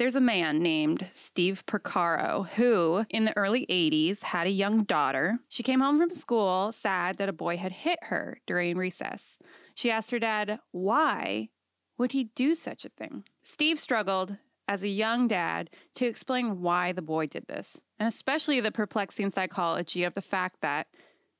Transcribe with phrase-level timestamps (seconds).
[0.00, 5.40] There's a man named Steve Porcaro who, in the early 80s, had a young daughter.
[5.50, 9.36] She came home from school sad that a boy had hit her during recess.
[9.74, 11.50] She asked her dad, why
[11.98, 13.24] would he do such a thing?
[13.42, 18.58] Steve struggled as a young dad to explain why the boy did this, and especially
[18.58, 20.86] the perplexing psychology of the fact that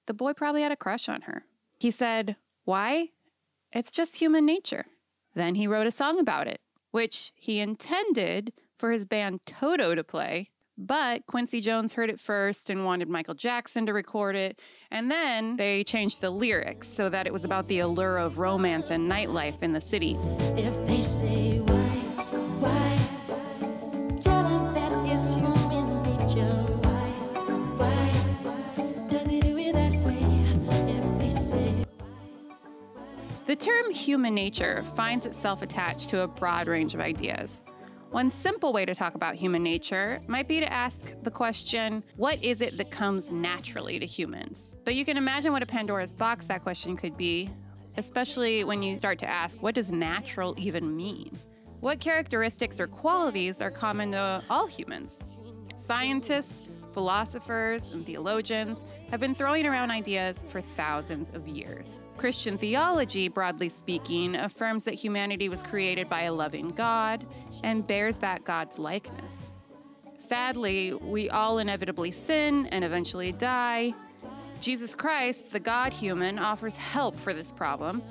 [0.05, 1.45] the boy probably had a crush on her.
[1.79, 2.37] He said,
[2.67, 3.09] Why?
[3.73, 4.85] It's just human nature.
[5.35, 6.61] Then he wrote a song about it
[6.91, 10.51] which he intended for his band Toto to play.
[10.79, 14.62] But Quincy Jones heard it first and wanted Michael Jackson to record it.
[14.91, 18.91] And then they changed the lyrics so that it was about the allure of romance
[18.91, 20.17] and nightlife in the city.
[20.57, 21.59] If they say
[33.51, 37.61] The term human nature finds itself attached to a broad range of ideas.
[38.11, 42.41] One simple way to talk about human nature might be to ask the question, what
[42.45, 44.77] is it that comes naturally to humans?
[44.84, 47.51] But you can imagine what a Pandora's box that question could be,
[47.97, 51.37] especially when you start to ask, what does natural even mean?
[51.81, 55.25] What characteristics or qualities are common to all humans?
[55.77, 58.79] Scientists, philosophers, and theologians
[59.11, 61.97] have been throwing around ideas for thousands of years.
[62.21, 67.27] Christian theology, broadly speaking, affirms that humanity was created by a loving God
[67.65, 69.33] and bears that God's likeness.
[70.19, 73.95] Sadly, we all inevitably sin and eventually die.
[74.61, 78.03] Jesus Christ, the God human, offers help for this problem.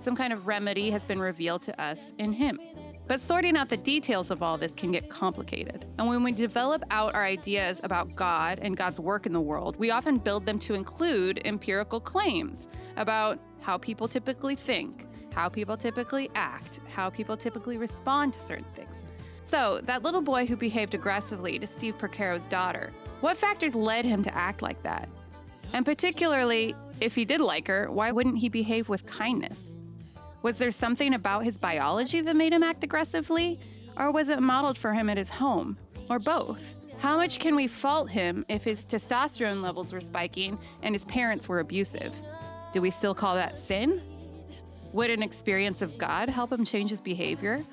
[0.00, 2.58] Some kind of remedy has been revealed to us in Him.
[3.06, 5.86] But sorting out the details of all this can get complicated.
[6.00, 9.76] And when we develop out our ideas about God and God's work in the world,
[9.76, 15.76] we often build them to include empirical claims about how people typically think, how people
[15.76, 19.02] typically act, how people typically respond to certain things.
[19.44, 24.22] So, that little boy who behaved aggressively to Steve Porcaro's daughter, what factors led him
[24.22, 25.08] to act like that?
[25.72, 29.72] And particularly, if he did like her, why wouldn't he behave with kindness?
[30.42, 33.60] Was there something about his biology that made him act aggressively?
[33.96, 35.76] Or was it modeled for him at his home?
[36.10, 36.74] Or both?
[36.98, 41.48] How much can we fault him if his testosterone levels were spiking and his parents
[41.48, 42.12] were abusive?
[42.72, 44.00] Do we still call that sin?
[44.92, 47.64] Would an experience of God help him change his behavior?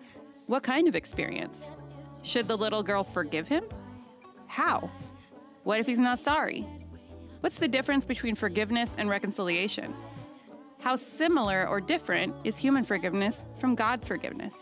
[0.48, 1.68] What kind of experience?
[2.24, 3.64] Should the little girl forgive him?
[4.48, 4.90] How?
[5.64, 6.66] What if he's not sorry?
[7.40, 9.94] What's the difference between forgiveness and reconciliation?
[10.80, 14.54] How similar or different is human forgiveness from God's forgiveness?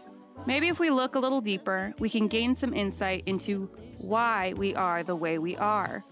[0.45, 4.75] Maybe if we look a little deeper, we can gain some insight into why we
[4.75, 6.03] are the way we are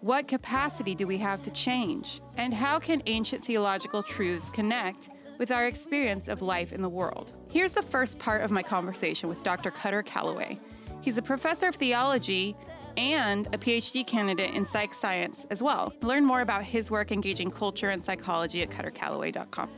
[0.00, 2.20] what capacity do we have to change?
[2.36, 7.32] And how can ancient theological truths connect with our experience of life in the world?
[7.50, 9.70] Here's the first part of my conversation with Dr.
[9.70, 10.60] Kutter Callaway.
[11.00, 12.54] He's a professor of theology
[12.96, 15.92] and a PhD candidate in psych science as well.
[16.02, 19.68] Learn more about his work engaging culture and psychology at kuttercallaway.com.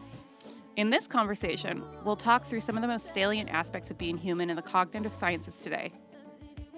[0.77, 4.51] In this conversation, we'll talk through some of the most salient aspects of being human
[4.51, 5.93] in the cognitive sciences today.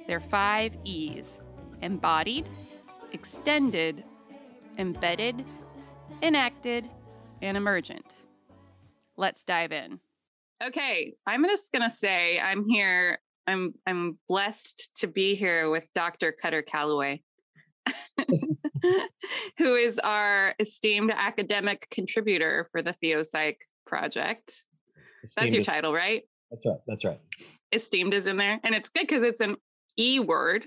[0.06, 1.41] There are five E's
[1.82, 2.48] embodied,
[3.12, 4.05] extended,
[4.78, 5.45] embedded,
[6.23, 6.89] enacted,
[7.41, 8.23] and emergent.
[9.17, 10.00] Let's dive in.
[10.62, 13.19] Okay, I'm just going to say I'm here.
[13.47, 16.33] I'm I'm blessed to be here with Dr.
[16.33, 17.22] Kutter Callaway,
[19.59, 23.56] who is our esteemed academic contributor for the TheoPsych
[23.87, 24.65] project.
[25.25, 26.22] Esteemed That's your title, right?
[26.51, 26.78] That's right.
[26.87, 27.21] That's right.
[27.72, 29.56] Esteemed is in there, and it's good because it's an
[29.99, 30.67] E word.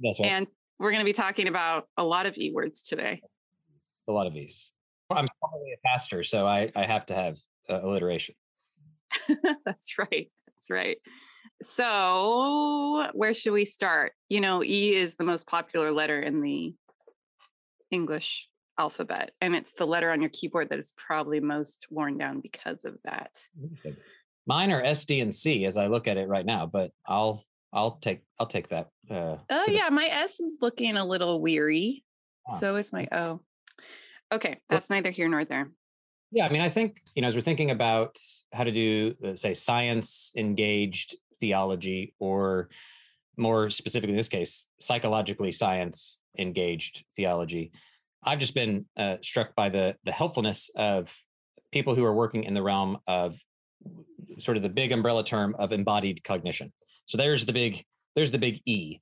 [0.00, 0.30] That's right.
[0.30, 0.46] And
[0.78, 3.22] we're going to be talking about a lot of E words today.
[4.08, 4.70] A lot of E's.
[5.10, 7.38] I'm probably a pastor, so I, I have to have
[7.68, 8.34] uh, alliteration.
[9.64, 10.30] That's right.
[10.46, 10.98] That's right.
[11.62, 14.12] So, where should we start?
[14.28, 16.74] You know, E is the most popular letter in the
[17.90, 22.40] English alphabet, and it's the letter on your keyboard that is probably most worn down
[22.40, 23.38] because of that.
[24.46, 27.44] Mine are S, D, and C as I look at it right now, but I'll
[27.72, 28.88] I'll take I'll take that.
[29.10, 32.04] Uh, oh yeah, the- my S is looking a little weary.
[32.50, 32.58] Ah.
[32.58, 33.40] So is my O.
[34.32, 35.70] Okay, that's well, neither here nor there.
[36.30, 38.18] Yeah, I mean, I think you know, as we're thinking about
[38.52, 42.68] how to do, let's say, science engaged theology, or
[43.36, 47.72] more specifically in this case, psychologically science engaged theology,
[48.22, 51.14] I've just been uh, struck by the the helpfulness of
[51.72, 53.36] people who are working in the realm of
[54.38, 56.72] sort of the big umbrella term of embodied cognition.
[57.06, 57.84] So there's the big
[58.14, 59.00] there's the big E.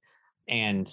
[0.48, 0.92] And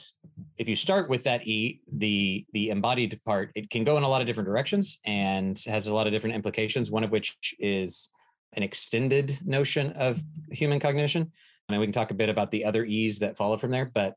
[0.58, 4.10] if you start with that E, the the embodied part, it can go in a
[4.10, 6.92] lot of different directions and has a lot of different implications.
[6.92, 8.10] One of which is
[8.54, 10.22] an extended notion of
[10.52, 11.32] human cognition.
[11.70, 14.16] and we can talk a bit about the other e's that follow from there but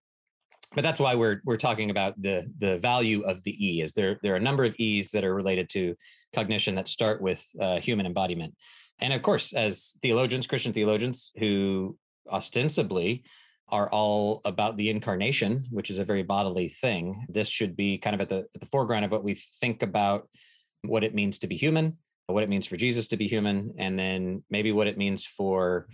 [0.74, 4.18] but that's why we're we're talking about the the value of the e is there
[4.22, 5.96] there are a number of e's that are related to
[6.32, 8.54] cognition that start with uh, human embodiment
[9.00, 11.96] and of course as theologians christian theologians who
[12.30, 13.24] ostensibly
[13.68, 18.14] are all about the incarnation which is a very bodily thing this should be kind
[18.14, 20.28] of at the at the foreground of what we think about
[20.82, 21.96] what it means to be human
[22.26, 25.86] what it means for jesus to be human and then maybe what it means for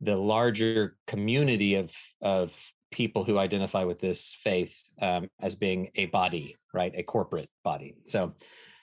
[0.00, 6.06] the larger community of of people who identify with this faith um, as being a
[6.06, 6.92] body, right?
[6.96, 7.94] A corporate body.
[8.04, 8.34] So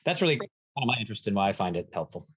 [0.06, 0.40] that's really
[0.78, 2.28] my interest in why I find it helpful.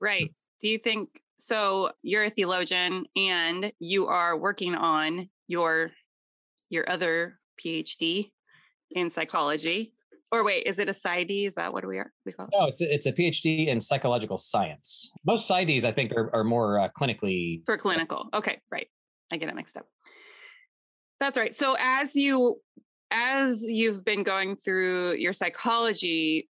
[0.00, 0.32] Right.
[0.60, 1.92] Do you think so?
[2.02, 5.90] You're a theologian and you are working on your
[6.70, 8.30] your other PhD
[8.90, 9.92] in psychology.
[10.32, 11.46] Or wait, is it a PsyD?
[11.46, 12.46] Is that what we are we call?
[12.46, 12.54] It?
[12.58, 15.12] No, it's a, it's a PhD in psychological science.
[15.24, 18.28] Most PsyDs, I think, are, are more uh, clinically for clinical.
[18.34, 18.88] Okay, right.
[19.30, 19.86] I get it mixed up.
[21.20, 21.54] That's right.
[21.54, 22.56] So as you
[23.10, 26.48] as you've been going through your psychology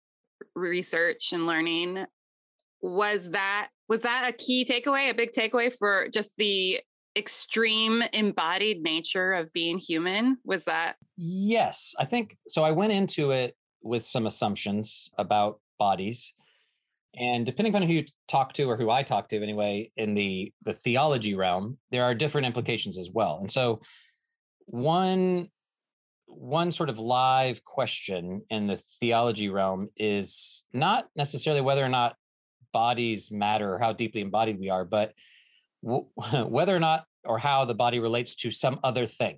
[0.56, 2.06] research and learning,
[2.82, 6.80] was that was that a key takeaway, a big takeaway for just the
[7.18, 10.38] extreme embodied nature of being human?
[10.46, 10.96] Was that?
[11.18, 12.64] Yes, I think so.
[12.64, 16.34] I went into it with some assumptions about bodies.
[17.20, 20.54] And depending on who you talk to or who I talk to anyway, in the
[20.62, 23.40] the theology realm, there are different implications as well.
[23.40, 23.82] And so
[24.68, 25.50] one
[26.28, 32.16] one sort of live question in the theology realm is not necessarily whether or not
[32.72, 35.14] bodies matter or how deeply embodied we are, but
[35.84, 36.08] w-
[36.48, 39.38] whether or not or how the body relates to some other thing.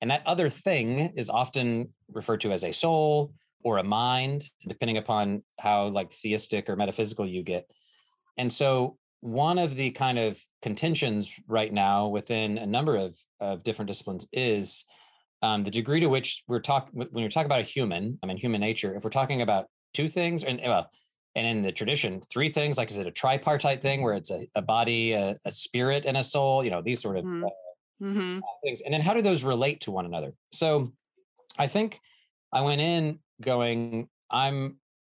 [0.00, 3.32] And that other thing is often referred to as a soul
[3.62, 7.66] or a mind, depending upon how like theistic or metaphysical you get.
[8.36, 13.64] And so one of the kind of contentions right now within a number of, of
[13.64, 14.84] different disciplines is
[15.44, 18.38] um, the degree to which we're talking when you're talking about a human i mean
[18.38, 20.90] human nature if we're talking about two things and well
[21.36, 24.46] and in the tradition three things like is it a tripartite thing where it's a,
[24.54, 27.44] a body a, a, spirit and a soul you know these sort of mm-hmm.
[27.44, 28.38] Uh, mm-hmm.
[28.62, 30.92] things and then how do those relate to one another so
[31.58, 32.00] i think
[32.52, 34.76] i went in going i'm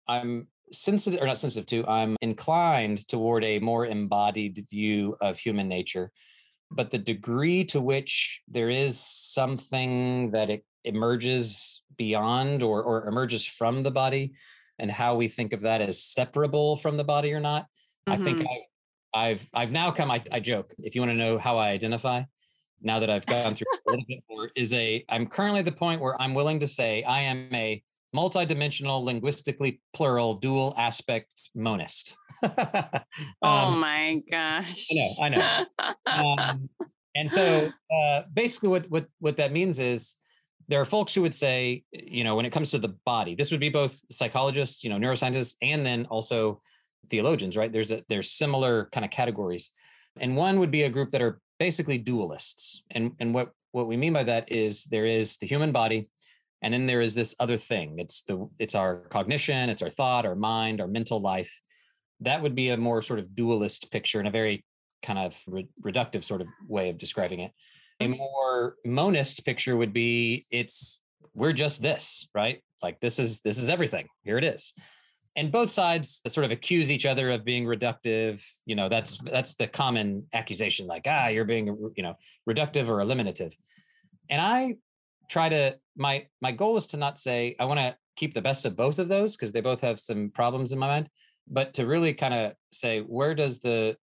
[0.07, 5.67] i'm sensitive or not sensitive to, I'm inclined toward a more embodied view of human
[5.67, 6.11] nature.
[6.71, 13.45] But the degree to which there is something that it emerges beyond or, or emerges
[13.45, 14.33] from the body
[14.79, 17.63] and how we think of that as separable from the body or not,
[18.07, 18.13] mm-hmm.
[18.13, 18.47] I think mm-hmm.
[19.13, 21.69] I've, I've, I've now come, I, I joke, if you want to know how I
[21.69, 22.23] identify,
[22.81, 25.71] now that I've gone through a little bit more, is a, I'm currently at the
[25.71, 27.81] point where I'm willing to say I am a
[28.15, 32.15] multidimensional, linguistically plural, dual aspect monist.
[33.41, 34.87] Oh um, oh my gosh!
[35.21, 36.45] I know, I know.
[36.45, 36.69] um,
[37.15, 40.15] and so, uh, basically, what what what that means is
[40.67, 43.51] there are folks who would say, you know, when it comes to the body, this
[43.51, 46.61] would be both psychologists, you know, neuroscientists, and then also
[47.09, 47.71] theologians, right?
[47.71, 49.71] There's a there's similar kind of categories,
[50.19, 53.97] and one would be a group that are basically dualists, and and what what we
[53.97, 56.07] mean by that is there is the human body
[56.61, 57.99] and then there is this other thing.
[57.99, 61.61] It's the it's our cognition it's our thought our mind our mental life.
[62.21, 64.65] That would be a more sort of dualist picture in a very
[65.03, 67.51] kind of re- reductive sort of way of describing it
[67.99, 70.99] a more monist picture would be it's
[71.33, 72.61] we're just this right?
[72.81, 74.07] Like this is this is everything.
[74.23, 74.73] Here it is.
[75.37, 78.45] And both sides sort of accuse each other of being reductive.
[78.65, 82.15] You know that's that's the common accusation like ah you're being you know
[82.49, 83.55] reductive or eliminative.
[84.29, 84.75] And i
[85.29, 88.65] try to my my goal is to not say I want to keep the best
[88.65, 91.09] of both of those because they both have some problems in my mind,
[91.47, 93.97] but to really kind of say where does the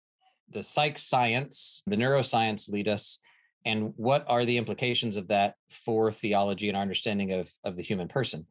[0.51, 3.19] the psych science, the neuroscience lead us,
[3.65, 7.83] and what are the implications of that for theology and our understanding of of the
[7.83, 8.47] human person.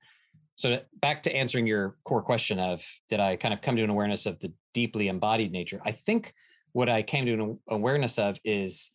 [0.55, 3.89] So back to answering your core question of did I kind of come to an
[3.89, 5.81] awareness of the deeply embodied nature?
[5.83, 6.33] I think
[6.73, 8.91] what I came to an awareness of is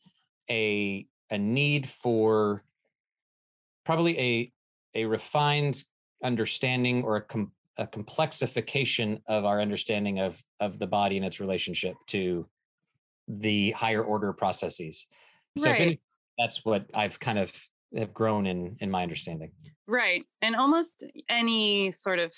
[0.51, 2.63] a a need for
[3.85, 4.53] probably a
[4.95, 5.85] a refined
[6.23, 11.41] understanding or a, com- a complexification of our understanding of of the body and its
[11.41, 12.47] relationship to
[13.29, 15.07] the higher order processes.
[15.59, 15.81] So right.
[15.81, 15.99] anything,
[16.39, 17.53] that's what I've kind of
[17.97, 19.53] have grown in in my understanding.
[19.87, 20.25] Right.
[20.43, 22.33] And almost any sort of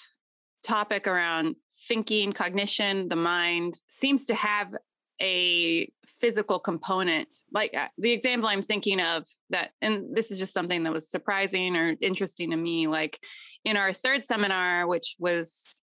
[0.62, 4.74] topic around thinking, cognition, the mind seems to have
[5.20, 5.90] a
[6.20, 10.82] physical component like uh, the example i'm thinking of that and this is just something
[10.82, 13.18] that was surprising or interesting to me like
[13.64, 15.80] in our third seminar which was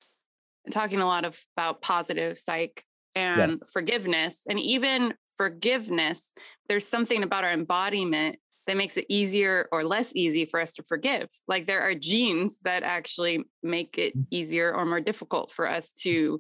[0.72, 2.84] talking a lot of about positive psych
[3.16, 3.58] and yeah.
[3.72, 6.32] forgiveness and even forgiveness,
[6.70, 10.84] there's something about our embodiment that makes it easier or less easy for us to
[10.84, 11.28] forgive.
[11.50, 14.26] Like there are genes that actually make it mm.
[14.32, 16.40] easier or more difficult for us to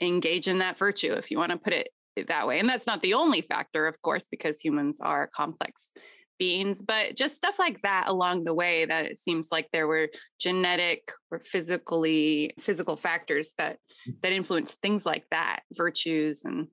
[0.00, 1.90] engage in that virtue, if you want to put it
[2.28, 2.60] that way.
[2.60, 5.92] And that's not the only factor, of course, because humans are complex
[6.38, 10.08] beings, but just stuff like that along the way that it seems like there were
[10.38, 13.76] genetic or physically physical factors that
[14.08, 14.14] mm.
[14.22, 16.68] that influence things like that, virtues and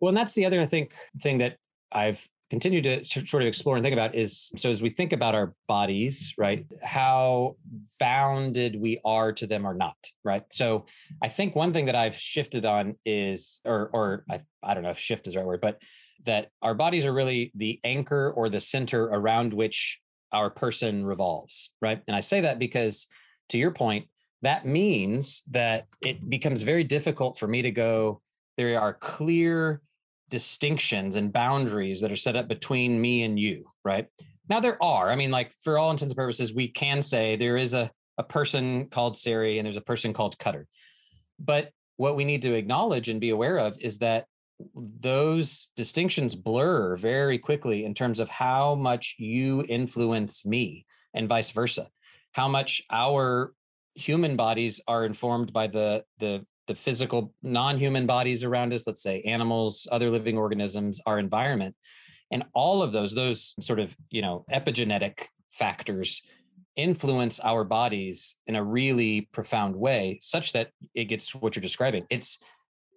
[0.00, 1.56] well, and that's the other I think thing that
[1.92, 5.36] I've continued to sort of explore and think about is so as we think about
[5.36, 7.56] our bodies right how
[8.00, 10.42] bounded we are to them or not right?
[10.50, 10.86] So
[11.22, 14.90] i think one thing that i've shifted on is or or i, I don't know
[14.90, 15.80] if shift is the right word but
[16.24, 19.98] that our bodies are really the anchor or the center around which
[20.32, 22.02] our person revolves right?
[22.08, 23.06] And i say that because
[23.50, 24.06] to your point
[24.42, 28.20] that means that it becomes very difficult for me to go
[28.56, 29.80] there are clear
[30.30, 34.06] distinctions and boundaries that are set up between me and you, right?
[34.48, 35.10] Now there are.
[35.10, 38.22] I mean, like for all intents and purposes, we can say there is a, a
[38.22, 40.66] person called Sari and there's a person called Kutter.
[41.38, 44.26] But what we need to acknowledge and be aware of is that
[44.74, 51.50] those distinctions blur very quickly in terms of how much you influence me and vice
[51.50, 51.88] versa
[52.32, 53.52] how much our
[53.94, 59.20] human bodies are informed by the the the physical non-human bodies around us let's say
[59.22, 61.74] animals other living organisms our environment.
[62.30, 66.22] And all of those those sort of you know epigenetic factors
[66.76, 72.06] influence our bodies in a really profound way such that it gets what you're describing.
[72.08, 72.38] It's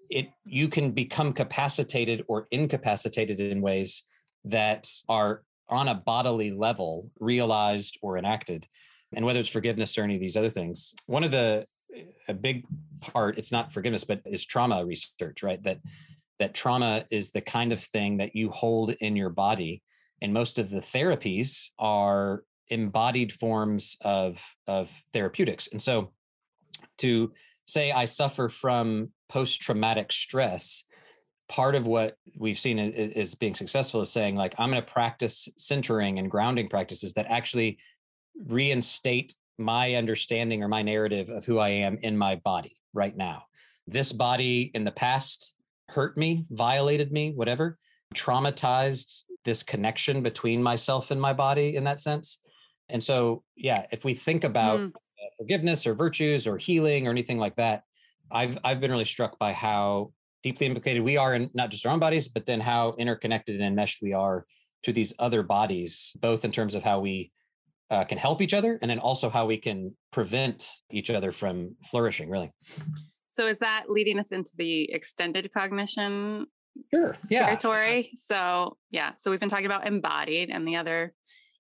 [0.08, 4.04] it you can become capacitated or incapacitated in ways
[4.46, 8.68] that are on a bodily level realized or enacted.
[9.16, 11.66] And whether it's forgiveness or any of these other things one of the
[12.28, 12.66] a big
[13.12, 15.62] part it's not forgiveness but is trauma research right?
[15.64, 15.80] That
[16.40, 19.82] that trauma is the kind of thing that you hold in your body
[20.22, 25.68] and most of the therapies are embodied forms of of therapeutics.
[25.72, 26.12] And so
[27.00, 27.32] to
[27.66, 30.84] say i suffer from post traumatic stress
[31.50, 35.48] part of what we've seen is, being successful is saying like i'm going to practice
[35.58, 37.78] centering and grounding practices that actually
[38.48, 43.44] reinstate my understanding or my narrative of who I am in my body right now.
[43.88, 45.56] This body in the past
[45.90, 47.78] hurt me, violated me, whatever,
[48.16, 52.40] traumatized this connection between myself and my body in that sense.
[52.90, 54.92] And so, yeah, if we think about mm.
[55.38, 57.84] forgiveness or virtues or healing or anything like that,
[58.32, 60.12] I've I've been really struck by how
[60.44, 63.64] deeply implicated we are in not just our own bodies, but then how interconnected and
[63.64, 64.46] enmeshed we are
[64.84, 67.32] to these other bodies, both in terms of how we
[67.90, 71.76] uh, can help each other and then also how we can prevent each other from
[71.90, 72.52] flourishing really.
[73.34, 76.48] So is that leading us into the extended cognition
[76.94, 77.46] sure yeah.
[77.46, 78.12] territory?
[78.16, 81.14] So yeah so we've been talking about embodied and the other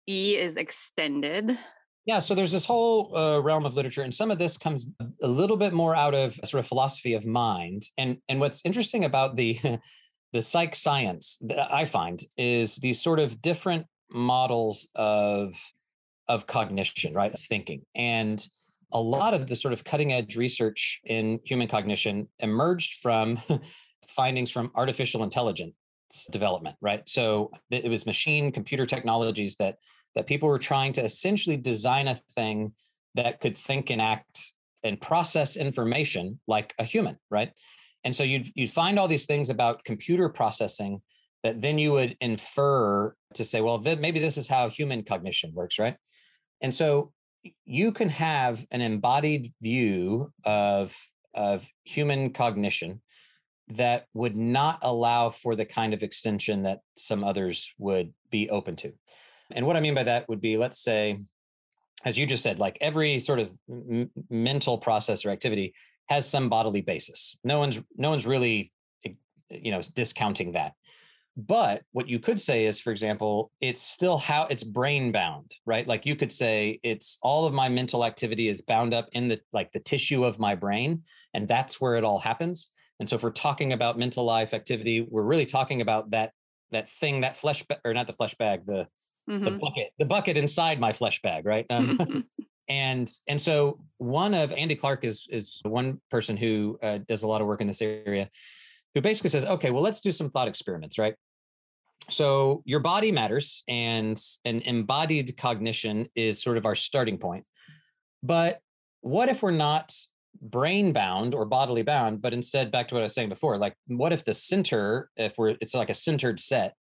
[0.07, 1.57] e is extended.
[2.05, 4.87] Yeah, so there's this whole uh, realm of literature, and some of this comes
[5.21, 7.83] a little bit more out of sort of philosophy of mind.
[7.97, 9.57] And and what's interesting about the
[10.33, 15.55] the psych science that I find is these sort of different models of
[16.27, 17.33] of cognition, right?
[17.33, 17.81] Of thinking.
[17.95, 18.45] And
[18.91, 23.39] a lot of the sort of cutting edge research in human cognition emerged from
[24.07, 25.73] findings from artificial intelligence
[26.31, 27.01] development, right?
[27.07, 29.77] So it was machine computer technologies that
[30.15, 32.73] that people were trying to essentially design a thing
[33.15, 34.53] that could think and act
[34.83, 37.51] and process information like a human, right?
[38.03, 41.01] And so you'd you'd find all these things about computer processing
[41.43, 45.51] that then you would infer to say, well, then maybe this is how human cognition
[45.53, 45.95] works, right?
[46.63, 47.11] And so
[47.65, 50.95] you can have an embodied view of,
[51.33, 53.01] of human cognition
[53.67, 58.75] that would not allow for the kind of extension that some others would be open
[58.77, 58.93] to.
[59.51, 61.19] And what I mean by that would be, let's say,
[62.05, 65.73] as you just said, like every sort of m- mental process or activity
[66.09, 67.37] has some bodily basis.
[67.43, 68.71] No one's no one's really,
[69.05, 69.11] eh,
[69.49, 70.73] you know, discounting that.
[71.35, 75.87] But what you could say is, for example, it's still how it's brain bound, right?
[75.87, 79.39] Like you could say it's all of my mental activity is bound up in the
[79.51, 82.69] like the tissue of my brain, and that's where it all happens.
[82.99, 86.33] And so if we're talking about mental life activity, we're really talking about that
[86.71, 88.87] that thing, that flesh ba- or not the flesh bag, the
[89.27, 89.43] mm-hmm.
[89.43, 91.65] the bucket, the bucket inside my flesh bag, right?
[91.71, 91.97] Um,
[92.69, 97.27] and and so one of Andy Clark is is one person who uh, does a
[97.27, 98.29] lot of work in this area
[98.93, 101.15] who basically says, okay, well, let's do some thought experiments, right?
[102.09, 107.45] So your body matters, and an embodied cognition is sort of our starting point.
[108.21, 108.59] But
[109.01, 109.93] what if we're not
[110.41, 113.75] brain bound or bodily bound, but instead back to what I was saying before, like
[113.87, 116.75] what if the center, if we're it's like a centered set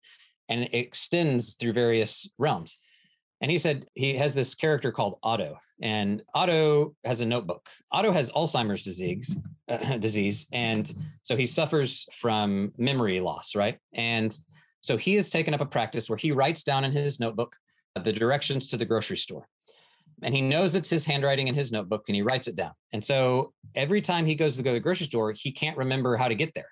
[0.48, 2.78] and it extends through various realms.
[3.40, 7.68] And he said he has this character called Otto, and Otto has a notebook.
[7.90, 9.36] Otto has Alzheimer's disease,
[9.68, 13.78] uh, disease, and so he suffers from memory loss, right?
[13.94, 14.38] And
[14.82, 17.56] so he has taken up a practice where he writes down in his notebook
[18.04, 19.48] the directions to the grocery store
[20.22, 22.72] and he knows it's his handwriting in his notebook and he writes it down.
[22.92, 26.16] And so every time he goes to go to the grocery store, he can't remember
[26.16, 26.68] how to get there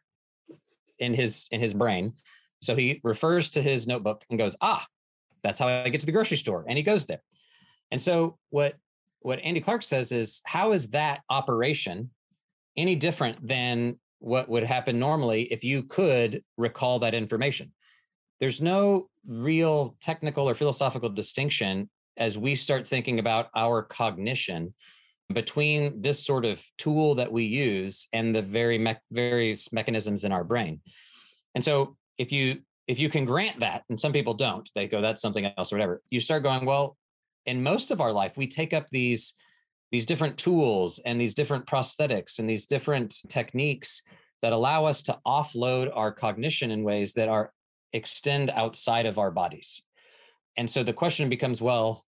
[0.99, 2.15] in his in his brain.
[2.63, 4.87] So he refers to his notebook and goes, "Ah,
[5.43, 7.23] that's how I get to the grocery store." And he goes there.
[7.91, 8.77] And so what
[9.21, 12.11] what Andy Clark says is how is that operation
[12.77, 17.73] any different than what would happen normally if you could recall that information?
[18.41, 24.75] There's no real technical or philosophical distinction as we start thinking about our cognition
[25.33, 30.33] between this sort of tool that we use and the very me- various mechanisms in
[30.33, 30.81] our brain.
[31.55, 35.01] And so if you if you can grant that and some people don't, they go
[35.01, 36.03] that's something else or whatever.
[36.11, 36.97] You start going, well,
[37.47, 39.35] in most of our life we take up these
[39.93, 44.03] these different tools and these different prosthetics and these different techniques
[44.43, 47.53] that allow us to offload our cognition in ways that are
[47.93, 49.83] extend outside of our bodies.
[50.57, 52.05] And so the question becomes, well,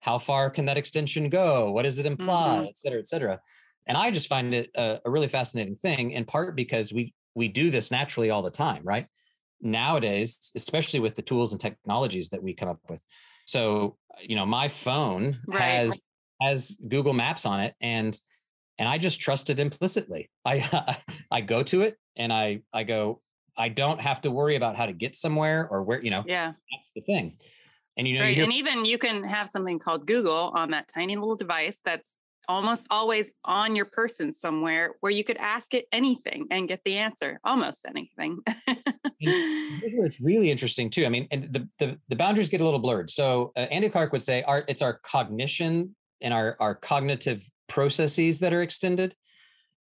[0.00, 1.70] how far can that extension go?
[1.70, 2.66] What does it imply, mm-hmm.
[2.66, 3.40] et cetera, et cetera?
[3.86, 7.48] And I just find it a, a really fascinating thing, in part because we we
[7.48, 9.06] do this naturally all the time, right?
[9.60, 13.02] Nowadays, especially with the tools and technologies that we come up with.
[13.46, 15.60] So, you know, my phone right.
[15.60, 16.02] has
[16.40, 18.18] has Google Maps on it, and
[18.78, 20.30] and I just trust it implicitly.
[20.44, 20.96] I
[21.30, 23.20] I go to it and I I go.
[23.56, 26.24] I don't have to worry about how to get somewhere or where you know.
[26.26, 27.36] Yeah, that's the thing.
[27.96, 28.28] And you know, right.
[28.28, 31.78] you hear- and even you can have something called Google on that tiny little device
[31.84, 32.16] that's
[32.48, 36.98] almost always on your person somewhere where you could ask it anything and get the
[36.98, 38.38] answer, almost anything.
[39.18, 41.06] here's where it's really interesting too.
[41.06, 43.10] I mean, and the the, the boundaries get a little blurred.
[43.10, 48.40] So uh, Andy Clark would say, our it's our cognition and our our cognitive processes
[48.40, 49.14] that are extended.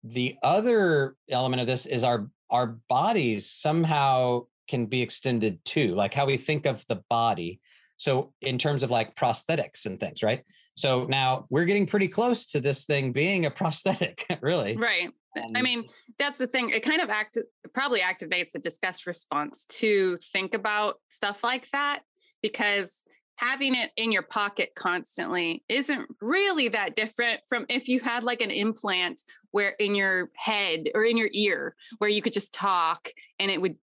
[0.05, 6.15] The other element of this is our our bodies somehow can be extended too, like
[6.15, 7.61] how we think of the body
[8.03, 10.43] so in terms of like prosthetics and things, right?
[10.77, 14.77] So now we're getting pretty close to this thing being a prosthetic, really.
[14.77, 15.09] Right.
[15.41, 15.85] Um, I mean,
[16.19, 16.71] that's the thing.
[16.71, 17.39] It kind of act
[17.73, 22.01] probably activates a disgust response to think about stuff like that
[22.43, 23.05] because
[23.43, 28.41] having it in your pocket constantly isn't really that different from if you had like
[28.41, 33.09] an implant where in your head or in your ear where you could just talk
[33.41, 33.75] and it would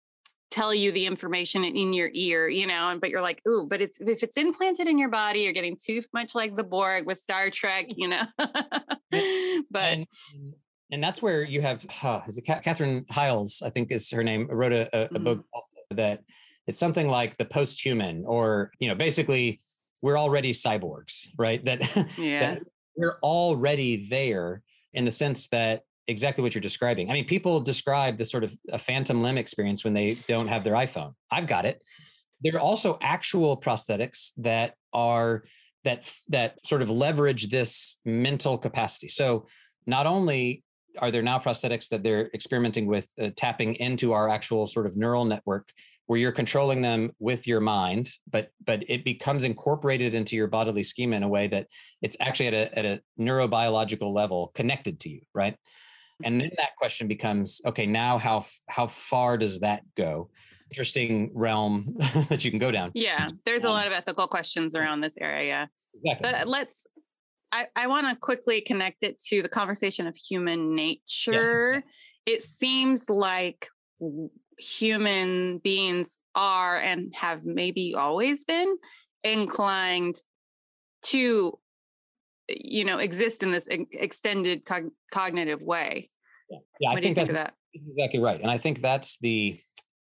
[0.51, 3.81] tell you the information in your ear, you know, and but you're like, ooh, but
[3.81, 7.19] it's if it's implanted in your body, you're getting too much like the Borg with
[7.19, 8.23] Star Trek, you know.
[8.39, 10.07] but and,
[10.91, 14.47] and, that's where you have huh, is it Katherine Hayles, I think is her name,
[14.49, 15.25] wrote a, a, a mm-hmm.
[15.25, 15.45] book
[15.91, 16.23] that
[16.69, 19.61] it's something like the post-human, or you know, basically
[20.03, 21.65] we're already cyborgs, right?
[21.65, 21.81] That,
[22.19, 22.41] yeah.
[22.41, 22.63] that
[22.97, 27.11] we're already there in the sense that exactly what you're describing.
[27.11, 30.63] I mean, people describe the sort of a phantom limb experience when they don't have
[30.63, 31.15] their iPhone.
[31.31, 31.83] I've got it.
[32.43, 35.45] There are also actual prosthetics that are
[35.85, 39.09] that that sort of leverage this mental capacity.
[39.09, 39.47] So
[39.87, 40.65] not only
[40.99, 44.97] are there now prosthetics that they're experimenting with uh, tapping into our actual sort of
[44.97, 45.73] neural network
[46.09, 50.83] where you're controlling them with your mind but but it becomes incorporated into your bodily
[50.83, 51.69] schema in a way that
[52.03, 55.55] it's actually at a, at a neurobiological level connected to you right?
[56.25, 60.31] And then that question becomes okay now how how far does that go?
[60.71, 61.95] Interesting realm
[62.29, 62.91] that you can go down.
[62.95, 65.71] Yeah there's a um, lot of ethical questions around this area
[66.03, 66.33] exactly.
[66.33, 66.87] but let's
[67.53, 71.75] i, I want to quickly connect it to the conversation of human nature.
[71.75, 71.83] Yes.
[72.25, 73.69] it seems like
[74.59, 78.77] human beings are and have maybe always been
[79.25, 80.17] inclined
[81.03, 81.59] to
[82.49, 86.11] you know exist in this extended cog- cognitive way.
[86.51, 87.55] Yeah, yeah i think, think that's that?
[87.75, 89.61] exactly right and i think that's the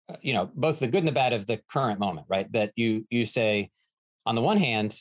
[0.08, 2.52] uh, you know both the good and the bad of the current moment right?
[2.54, 3.70] That you you say
[4.26, 4.98] on the one hand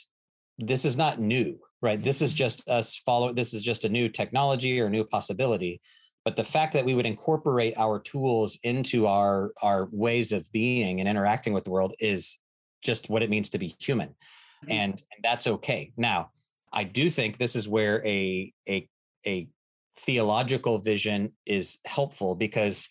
[0.59, 2.03] this is not new right?
[2.03, 5.81] This is just us follow this is just a new technology or new possibility
[6.29, 11.01] but the fact that we would incorporate our tools into our our ways of being
[11.01, 12.38] and interacting with the world is
[12.83, 14.73] just what it means to be human mm-hmm.
[14.73, 16.29] and, and that's okay now
[16.71, 18.87] I do think this is where a a
[19.27, 19.49] a
[19.97, 22.91] theological vision is helpful because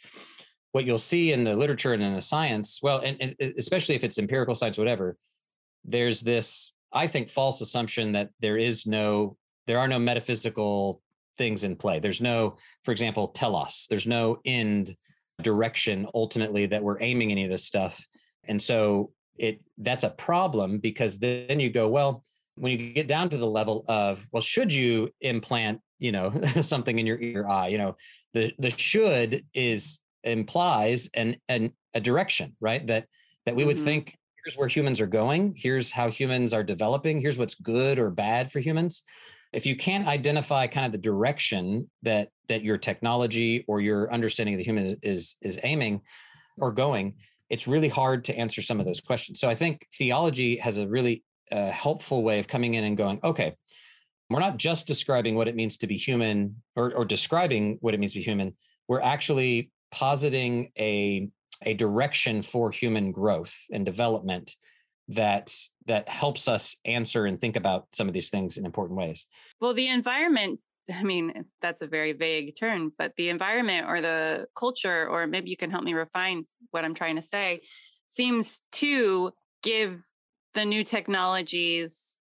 [0.71, 4.04] what you'll see in the literature and in the science, well, and, and especially if
[4.04, 5.17] it's empirical science, whatever,
[5.86, 11.02] there's this, I think, false assumption that there is no, there are no metaphysical
[11.38, 12.00] things in play.
[12.00, 13.88] There's no, for example, telos.
[13.89, 14.95] There's no end
[15.41, 18.06] direction ultimately that we're aiming any of this stuff.
[18.47, 22.23] And so it that's a problem because then you go, well,
[22.56, 26.97] when you get down to the level of, well, should you implant, you know, something
[26.97, 27.67] in your ear eye?
[27.67, 27.95] You know,
[28.34, 32.86] the the should is implies an an a direction, right?
[32.88, 33.06] That
[33.45, 33.86] that we would mm-hmm.
[33.86, 38.10] think here's where humans are going, here's how humans are developing, here's what's good or
[38.10, 39.04] bad for humans
[39.58, 44.54] if you can't identify kind of the direction that that your technology or your understanding
[44.56, 46.02] of the human is is aiming
[46.58, 47.15] or going
[47.50, 49.39] it's really hard to answer some of those questions.
[49.39, 53.20] So i think theology has a really uh, helpful way of coming in and going
[53.24, 53.56] okay
[54.30, 58.00] we're not just describing what it means to be human or, or describing what it
[58.00, 58.56] means to be human.
[58.88, 61.30] We're actually positing a
[61.65, 64.56] a direction for human growth and development
[65.10, 65.54] that
[65.86, 69.26] that helps us answer and think about some of these things in important ways.
[69.62, 70.60] Well the environment
[70.93, 75.50] i mean that's a very vague term but the environment or the culture or maybe
[75.50, 77.60] you can help me refine what i'm trying to say
[78.10, 79.32] seems to
[79.63, 80.02] give
[80.54, 82.17] the new technologies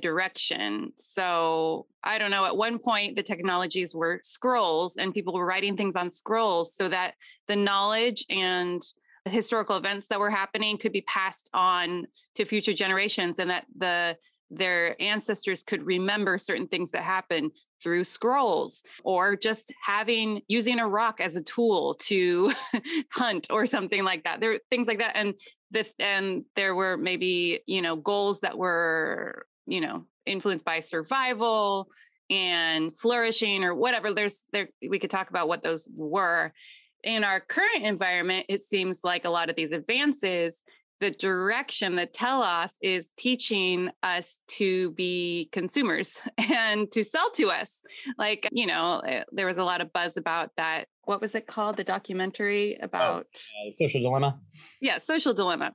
[0.00, 0.92] direction.
[0.96, 5.76] So i don't know at one point the technologies were scrolls and people were writing
[5.76, 7.14] things on scrolls so that
[7.46, 8.82] the knowledge and
[9.26, 14.16] historical events that were happening could be passed on to future generations and that the
[14.54, 20.86] their ancestors could remember certain things that happened through scrolls or just having using a
[20.86, 22.52] rock as a tool to
[23.10, 24.40] hunt or something like that.
[24.40, 25.16] There things like that.
[25.16, 25.34] And
[25.70, 31.88] the and there were maybe you know goals that were you know influenced by survival
[32.28, 34.12] and flourishing or whatever.
[34.12, 36.52] There's there we could talk about what those were
[37.02, 40.62] in our current environment, it seems like a lot of these advances,
[41.00, 47.82] the direction that telos is teaching us to be consumers and to sell to us.
[48.18, 50.86] Like, you know, eh, there was a lot of buzz about that.
[51.04, 51.76] What was it called?
[51.76, 54.38] The documentary oh, about oh, uh, social dilemma?
[54.80, 55.72] Yeah, social dilemma.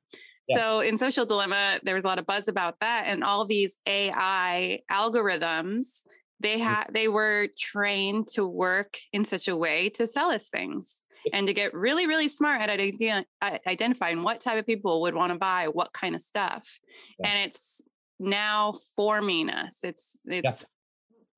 [0.47, 0.57] Yeah.
[0.57, 3.75] So in social dilemma, there was a lot of buzz about that and all these
[3.85, 6.03] AI algorithms
[6.39, 11.01] they had they were trained to work in such a way to sell us things
[11.33, 12.79] and to get really, really smart at
[13.67, 16.79] identifying what type of people would want to buy what kind of stuff.
[17.19, 17.27] Yeah.
[17.27, 17.81] And it's
[18.19, 19.77] now forming us.
[19.83, 20.65] It's, it's,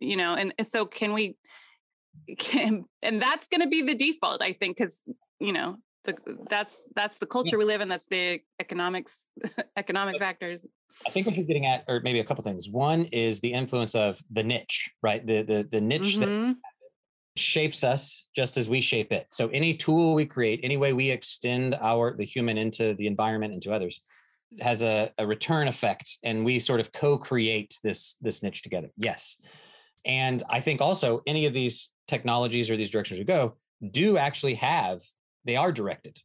[0.02, 0.08] yeah.
[0.08, 1.38] you know, and, and so can we,
[2.38, 4.98] can, and that's going to be the default, I think, because,
[5.40, 6.16] you know, the,
[6.50, 7.90] that's that's the culture we live in.
[7.90, 9.28] That's the economics,
[9.78, 10.66] economic factors.
[11.06, 12.70] I think what you're getting at, or maybe a couple things.
[12.70, 15.26] One is the influence of the niche, right?
[15.26, 16.52] The the the niche mm-hmm.
[16.52, 16.56] that
[17.36, 19.28] shapes us just as we shape it.
[19.32, 23.54] So any tool we create, any way we extend our the human into the environment
[23.54, 24.02] into others
[24.60, 28.90] has a, a return effect and we sort of co-create this this niche together.
[28.98, 29.38] Yes.
[30.06, 33.56] And I think also any of these technologies or these directions we go
[33.92, 35.02] do actually have
[35.46, 36.20] they are directed.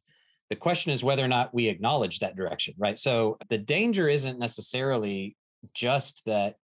[0.50, 2.98] The question is whether or not we acknowledge that direction, right?
[2.98, 5.36] So the danger isn't necessarily
[5.74, 6.56] just that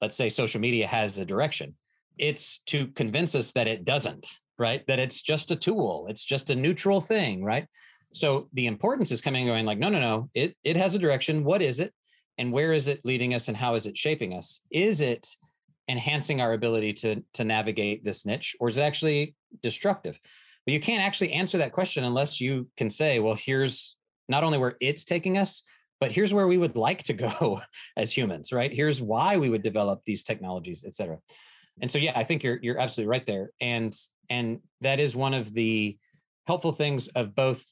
[0.00, 1.74] let's say social media has a direction
[2.18, 4.26] it's to convince us that it doesn't,
[4.58, 4.86] right?
[4.86, 7.66] That it's just a tool, it's just a neutral thing, right?
[8.12, 10.98] So the importance is coming and going like, no, no, no, it it has a
[10.98, 11.44] direction.
[11.44, 11.92] What is it?
[12.38, 14.60] And where is it leading us and how is it shaping us?
[14.70, 15.28] Is it
[15.88, 20.18] enhancing our ability to to navigate this niche or is it actually destructive?
[20.64, 23.96] But you can't actually answer that question unless you can say, well, here's
[24.28, 25.62] not only where it's taking us,
[26.00, 27.60] but here's where we would like to go
[27.96, 28.72] as humans, right?
[28.72, 31.18] Here's why we would develop these technologies, et cetera
[31.80, 33.50] and so yeah i think you're you're absolutely right there.
[33.60, 33.94] And
[34.30, 35.98] and that is one of the
[36.46, 37.64] helpful things of both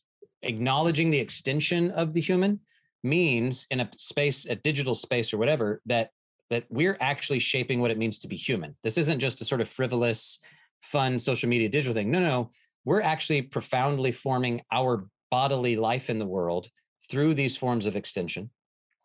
[0.42, 2.60] acknowledging the extension of the human
[3.02, 6.10] means in a space a digital space or whatever that
[6.50, 8.76] that we're actually shaping what it means to be human.
[8.82, 10.38] This isn't just a sort of frivolous
[10.82, 12.10] fun social media digital thing.
[12.10, 12.50] No no.
[12.84, 16.68] We're actually profoundly forming our bodily life in the world
[17.08, 18.50] through these forms of extension.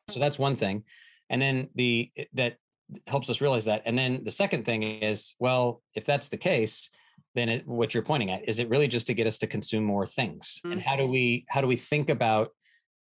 [0.09, 0.83] So that's one thing.
[1.29, 2.57] And then the that
[3.05, 3.81] helps us realize that.
[3.85, 6.89] And then the second thing is, well, if that's the case,
[7.35, 9.83] then it, what you're pointing at is it really just to get us to consume
[9.83, 10.59] more things?
[10.59, 10.73] Mm-hmm.
[10.73, 12.49] And how do we how do we think about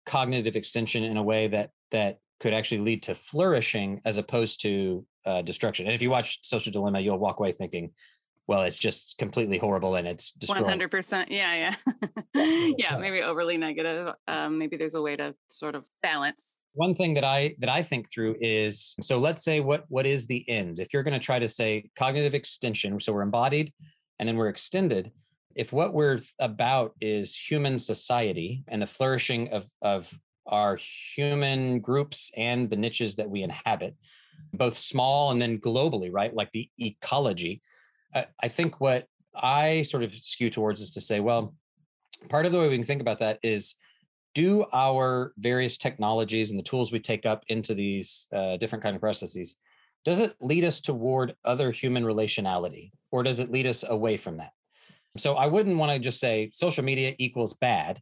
[0.07, 5.07] cognitive extension in a way that that could actually lead to flourishing as opposed to
[5.25, 5.87] uh, destruction?
[5.87, 7.92] And if you watch Social Dilemma, you'll walk away thinking,
[8.47, 10.64] well, it's just completely horrible and it's destroyed.
[10.64, 11.27] 100%.
[11.31, 11.75] Yeah,
[12.35, 12.73] yeah.
[12.77, 14.14] yeah, maybe overly negative.
[14.29, 17.82] Um, maybe there's a way to sort of balance one thing that i that i
[17.82, 20.78] think through is so let's say what what is the end?
[20.78, 23.72] If you're going to try to say cognitive extension so we're embodied
[24.18, 25.12] and then we're extended.
[25.54, 30.12] If what we're about is human society and the flourishing of of
[30.46, 30.78] our
[31.14, 33.96] human groups and the niches that we inhabit
[34.52, 36.34] both small and then globally right?
[36.34, 37.62] Like the ecology.
[38.14, 41.54] I, I think what I sort of skew towards is to say, well,
[42.28, 43.74] part of the way we can think about that is
[44.35, 48.97] do our various technologies and the tools we take up into these uh, different kind
[48.97, 49.57] of processes
[50.05, 54.37] does it lead us toward other human relationality or does it lead us away from
[54.37, 54.53] that?
[55.16, 58.01] So i wouldn't want to just say social media equals bad.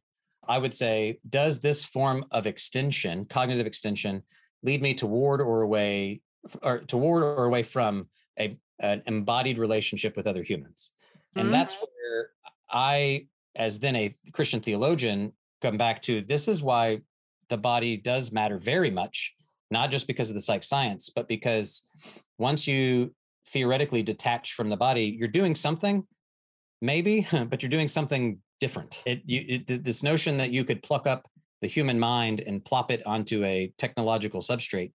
[0.49, 4.23] I would say does this form of extension cognitive extension
[4.63, 6.23] lead me toward or away
[6.63, 10.93] or toward or away from a an embodied relationship with other humans?
[11.37, 11.53] And mm-hmm.
[11.53, 12.31] that's where
[12.71, 17.01] i as then a christian theologian come back to this is why
[17.49, 19.33] the body does matter very much
[19.71, 21.83] not just because of the psych science but because
[22.39, 23.15] once you
[23.49, 26.07] theoretically detach from the body you're doing something
[26.83, 29.03] maybe but you're doing something different.
[29.07, 31.29] It, you, it, this notion that you could pluck up
[31.63, 34.93] the human mind and plop it onto a technological substrate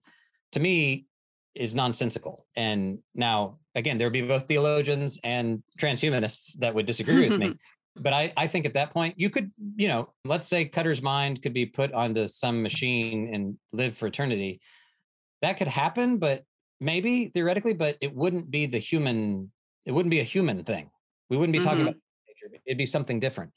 [0.53, 1.05] to me
[1.53, 2.45] is nonsensical.
[2.55, 7.55] And now again there would be both theologians and transhumanists that would disagree with me
[8.01, 11.41] but I, I think at that point you could you know let's say Kutter's mind
[11.41, 14.59] could be put onto some machine and live for eternity.
[15.41, 16.43] That could happen but
[16.79, 19.51] maybe theoretically but it wouldn't be the human
[19.85, 20.89] it wouldn't be a human thing.
[21.29, 21.67] We wouldn't be mm-hmm.
[21.67, 21.95] talking about
[22.27, 23.51] nature it'd be something different.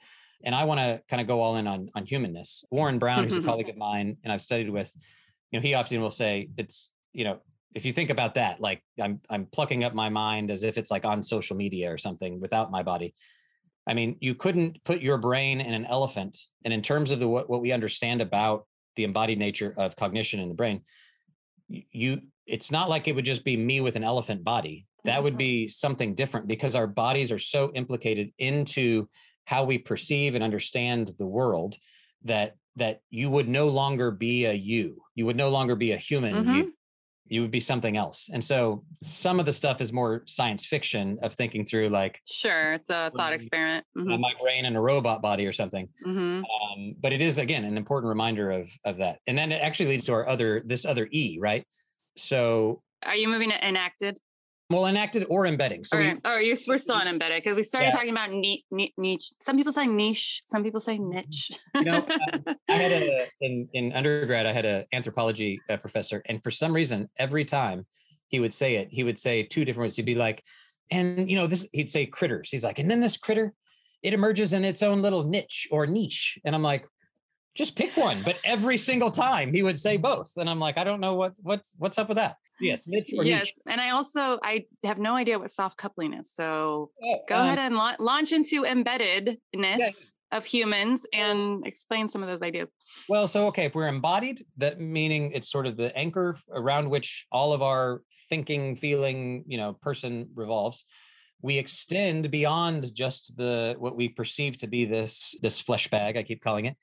[0.45, 2.65] And i want to kind of go all in on on humanness.
[2.71, 4.93] Warren brown who's a colleague of mine and i've studied with
[5.51, 7.41] you know he often will say it's you know
[7.75, 10.91] if you think about that like i'm i'm plucking up my mind as if it's
[10.91, 13.15] like on social media or something without my body
[13.87, 16.37] I mean, you couldn't put your brain in an elephant.
[16.65, 18.67] And in terms of the what, what we understand about
[18.97, 20.83] the embodied nature of cognition in the brain,
[21.69, 24.87] you it's not like it would just be me with an elephant body.
[25.05, 25.39] That would mm-hmm.
[25.39, 29.09] be something different because our bodies are so implicated into
[29.45, 31.77] how we perceive and understand the world
[32.25, 35.03] that that you would no longer be a you.
[35.15, 36.35] You would no longer be a human.
[36.35, 36.55] Mm-hmm.
[36.55, 36.75] You
[37.31, 38.29] you would be something else.
[38.33, 42.75] And so some of the stuff is more science fiction of thinking through like sure,
[42.75, 43.87] it's a thought experiment.
[43.97, 44.21] Mm-hmm.
[44.21, 45.89] My brain in a robot body or something.
[46.05, 46.43] Mm-hmm.
[46.43, 49.21] Um, but it is again an important reminder of of that.
[49.29, 51.65] And then it actually leads to our other this other E, right?
[52.17, 54.19] So are you moving to enacted?
[54.71, 55.83] Well, enacted or embedding.
[55.83, 57.91] So we, oh, you we're still on embedded because we started yeah.
[57.91, 59.33] talking about niche, niche.
[59.41, 60.43] Some people say niche.
[60.47, 61.51] Some people say niche.
[61.75, 64.47] you know, I, I, had a in in undergrad.
[64.47, 67.85] I had an anthropology uh, professor, and for some reason, every time
[68.29, 69.97] he would say it, he would say two different words.
[69.97, 70.41] He'd be like,
[70.93, 71.67] and you know, this.
[71.73, 72.49] He'd say critters.
[72.49, 73.53] He's like, and then this critter,
[74.05, 76.87] it emerges in its own little niche or niche, and I'm like,
[77.55, 78.23] just pick one.
[78.23, 80.33] But every single time he would say both.
[80.37, 82.37] And I'm like, I don't know what what's what's up with that.
[82.61, 83.45] Yes, or yes.
[83.45, 83.55] Niche.
[83.67, 86.33] And I also I have no idea what soft coupling is.
[86.33, 89.91] So oh, go um, ahead and la- launch into embeddedness yeah.
[90.33, 92.71] of humans and explain some of those ideas.
[93.09, 97.27] Well, so okay, if we're embodied, that meaning it's sort of the anchor around which
[97.33, 100.85] all of our thinking, feeling, you know, person revolves
[101.43, 106.23] we extend beyond just the what we perceive to be this this flesh bag i
[106.23, 106.77] keep calling it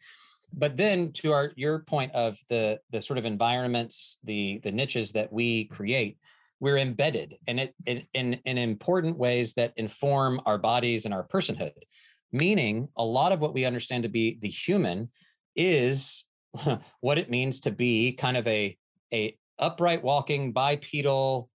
[0.53, 5.11] but then to our your point of the the sort of environments the the niches
[5.11, 6.17] that we create
[6.59, 11.27] we're embedded and it, it in in important ways that inform our bodies and our
[11.27, 11.71] personhood.
[12.31, 15.09] Meaning a lot of what we understand to be the human
[15.55, 16.25] is
[17.01, 18.77] what it means to be kind of a
[19.13, 21.49] a upright walking bipedal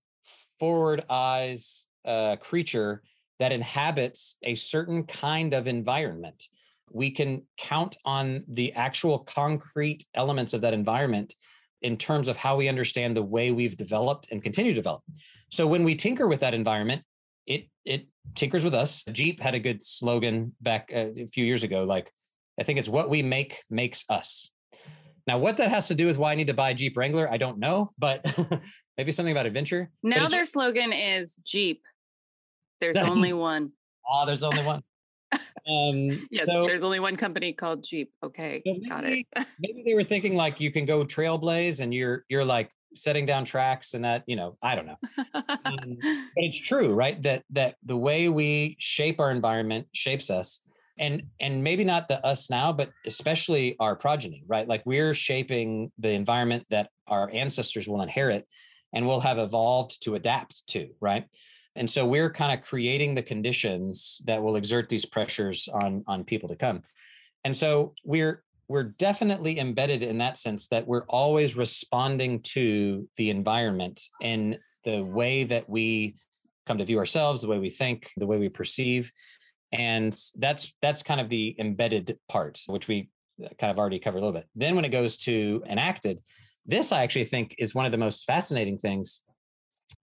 [0.59, 3.03] forward eyes uh, creature
[3.39, 6.49] that inhabits a certain kind of environment
[6.93, 11.35] we can count on the actual concrete elements of that environment
[11.83, 15.03] in terms of how we understand the way we've developed and continue to develop.
[15.51, 17.03] So when we tinker with that environment,
[17.47, 19.05] it it tinkers with us.
[19.13, 22.13] Jeep had a good slogan back uh, a few years ago like
[22.61, 24.51] I think it's what we make makes us.
[25.27, 27.31] Now what that has to do with why I need to buy a Jeep Wrangler,
[27.31, 28.25] I don't know, but
[28.99, 29.91] maybe something about adventure.
[30.03, 31.83] Now their slogan is Jeep.
[32.81, 33.73] There's only one.
[34.09, 34.83] Oh, there's only one.
[35.69, 38.11] Um, yes, so, there's only one company called Jeep.
[38.23, 39.27] Okay, so maybe, got it.
[39.61, 43.45] maybe they were thinking like you can go trailblaze and you're you're like setting down
[43.45, 44.99] tracks and that you know I don't know,
[45.65, 47.23] um, but it's true, right?
[47.23, 50.61] That that the way we shape our environment shapes us,
[50.99, 54.67] and and maybe not the us now, but especially our progeny, right?
[54.67, 58.47] Like we're shaping the environment that our ancestors will inherit
[58.93, 61.25] and will have evolved to adapt to, right?
[61.77, 66.25] And so we're kind of creating the conditions that will exert these pressures on on
[66.25, 66.83] people to come.
[67.45, 73.31] And so we're we're definitely embedded in that sense that we're always responding to the
[73.31, 76.15] environment and the way that we
[76.67, 79.13] come to view ourselves, the way we think, the way we perceive.
[79.73, 83.09] And that's that's kind of the embedded part, which we
[83.43, 84.47] uh, kind of already covered a little bit.
[84.55, 86.21] Then when it goes to enacted,
[86.67, 89.23] this I actually think is one of the most fascinating things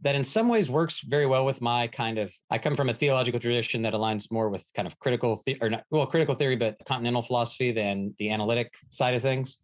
[0.01, 2.93] that in some ways works very well with my kind of i come from a
[2.93, 6.55] theological tradition that aligns more with kind of critical the, or not well critical theory
[6.55, 9.57] but continental philosophy than the analytic side of things.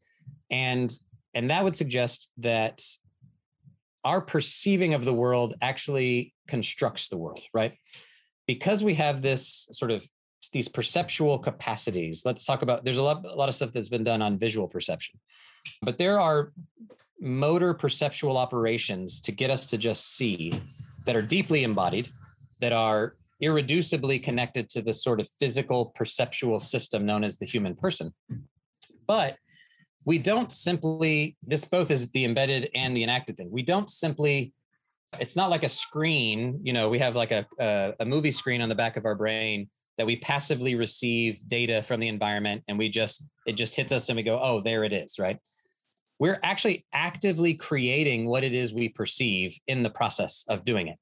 [0.49, 0.91] And
[1.33, 2.81] and that would suggest that
[4.03, 7.73] our perceiving of the world actually constructs the world right?
[8.47, 10.07] Because we have this sort of
[10.53, 14.03] these perceptual capacities let's talk about there's a lot, a lot of stuff that's been
[14.03, 15.19] done on visual perception.
[15.81, 16.51] But there are
[17.19, 20.61] motor perceptual operations to get us to just see
[21.05, 22.09] that are deeply embodied,
[22.61, 27.75] that are irreducibly connected to the sort of physical perceptual system known as the human
[27.75, 28.13] person.
[29.07, 29.37] But
[30.05, 33.49] we don't simply, this both is the embedded and the enacted thing.
[33.51, 34.53] We don't simply,
[35.19, 38.61] it's not like a screen, you know, we have like a, a, a movie screen
[38.61, 42.77] on the back of our brain that we passively receive data from the environment and
[42.77, 45.37] we just, it just hits us and we go, oh, there it is, right?
[46.19, 50.97] We're actually actively creating what it is we perceive in the process of doing it.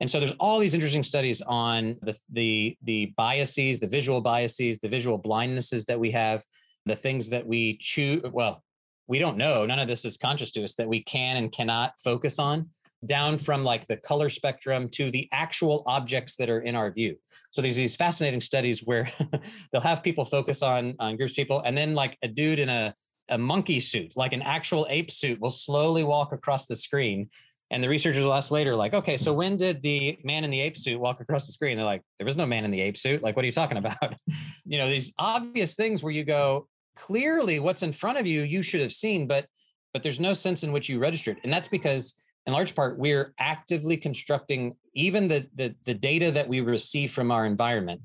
[0.00, 4.78] And so there's all these interesting studies on the the the biases, the visual biases,
[4.80, 6.42] the visual blindnesses that we have,
[6.84, 8.22] the things that we choose.
[8.32, 8.62] Well,
[9.06, 9.64] we don't know.
[9.66, 12.70] None of this is conscious to us that we can and cannot focus on
[13.06, 17.16] down from like the color spectrum to the actual objects that are in our view.
[17.50, 19.10] So there's these fascinating studies where
[19.72, 22.68] they'll have people focus on on groups of people, and then like a dude in
[22.68, 22.94] a
[23.28, 27.28] a monkey suit, like an actual ape suit, will slowly walk across the screen.
[27.70, 30.60] And the researchers will ask later, like, okay, so when did the man in the
[30.60, 31.76] ape suit walk across the screen?
[31.76, 33.22] They're like, there was no man in the ape suit.
[33.22, 34.14] Like, what are you talking about?
[34.64, 38.62] you know, these obvious things where you go, clearly what's in front of you, you
[38.62, 39.46] should have seen, but
[39.92, 41.38] but there's no sense in which you registered.
[41.44, 46.48] And that's because in large part, we're actively constructing even the the, the data that
[46.48, 48.00] we receive from our environment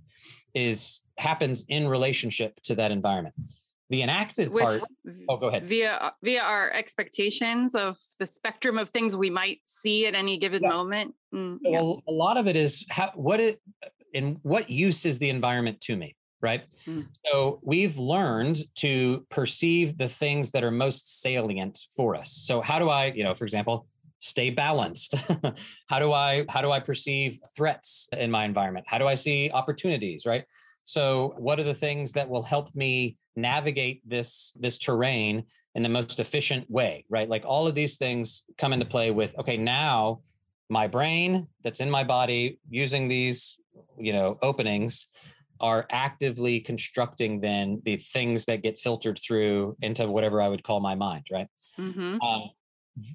[0.54, 3.36] is happens in relationship to that environment.
[3.90, 4.84] The enacted With, part.
[5.28, 5.66] Oh, go ahead.
[5.66, 10.62] Via via our expectations of the spectrum of things we might see at any given
[10.62, 10.70] yeah.
[10.70, 11.16] moment.
[11.34, 11.72] Mm, yeah.
[11.72, 13.60] Well, a lot of it is how what it
[14.14, 16.64] in what use is the environment to me, right?
[16.86, 17.08] Mm.
[17.26, 22.32] So we've learned to perceive the things that are most salient for us.
[22.32, 23.88] So how do I, you know, for example,
[24.20, 25.16] stay balanced
[25.88, 29.50] how do i how do i perceive threats in my environment how do i see
[29.54, 30.44] opportunities right
[30.90, 35.44] so what are the things that will help me navigate this this terrain
[35.76, 39.38] in the most efficient way right like all of these things come into play with
[39.38, 40.20] okay now
[40.68, 43.60] my brain that's in my body using these
[44.00, 45.08] you know openings
[45.62, 50.80] are actively constructing then the things that get filtered through into whatever i would call
[50.80, 51.48] my mind right
[51.78, 52.20] mm-hmm.
[52.22, 52.50] um,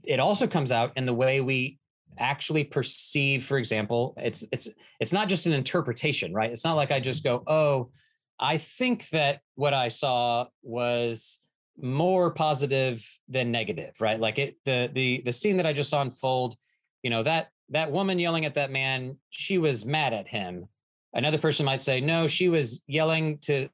[0.05, 1.77] it also comes out in the way we
[2.18, 4.68] actually perceive for example it's it's
[5.00, 7.90] it's not just an interpretation right it's not like i just go oh
[8.38, 11.38] I think that what I saw was
[11.81, 14.18] more positive than negative, right?
[14.18, 16.57] Like it the the the scene that I just saw unfold,
[17.03, 20.66] you know, that that woman yelling at that man, she was mad at him.
[21.14, 23.68] Another person might say, no, she was yelling to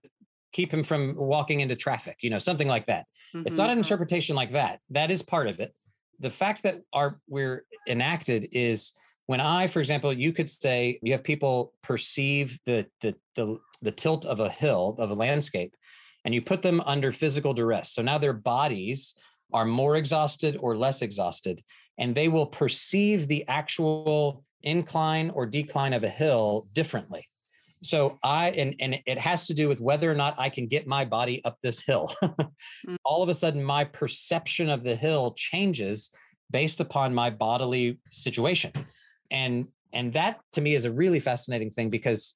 [0.53, 3.07] keep him from walking into traffic, you know, something like that.
[3.35, 3.47] Mm-hmm.
[3.47, 3.79] It's not an mm-hmm.
[3.79, 4.81] interpretation like that.
[4.91, 5.75] That is part of it.
[6.21, 8.93] The fact that our we're enacted is
[9.27, 13.93] when I, for example, you could say you have people perceive the the the the
[13.93, 15.75] tilt of a hill, of a landscape,
[16.25, 17.93] and you put them under physical duress.
[17.93, 19.15] So now their bodies
[19.53, 21.63] are more exhausted or less exhausted,
[21.97, 27.27] and they will perceive the actual incline or decline of a hill differently.
[27.83, 30.87] So I and and it has to do with whether or not I can get
[30.87, 32.13] my body up this hill.
[32.23, 32.97] mm.
[33.05, 36.11] All of a sudden my perception of the hill changes
[36.51, 38.73] based upon my bodily situation.
[39.31, 42.35] And and that to me is a really fascinating thing because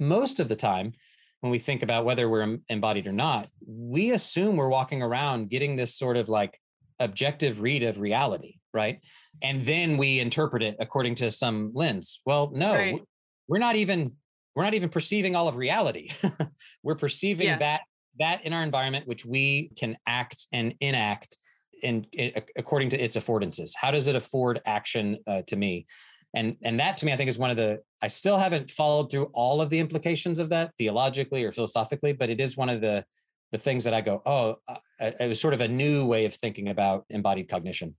[0.00, 0.92] most of the time
[1.40, 5.76] when we think about whether we're embodied or not we assume we're walking around getting
[5.76, 6.58] this sort of like
[7.00, 9.00] objective read of reality right
[9.42, 13.00] and then we interpret it according to some lens well no right.
[13.48, 14.12] we're not even
[14.54, 16.10] we're not even perceiving all of reality.
[16.82, 17.58] We're perceiving yeah.
[17.58, 17.80] that
[18.18, 21.36] that in our environment which we can act and enact
[21.82, 23.72] in, in according to its affordances.
[23.74, 25.86] How does it afford action uh, to me?
[26.34, 29.08] And and that to me i think is one of the i still haven't followed
[29.08, 32.80] through all of the implications of that theologically or philosophically but it is one of
[32.80, 33.04] the
[33.52, 36.34] the things that i go oh uh, it was sort of a new way of
[36.34, 37.94] thinking about embodied cognition.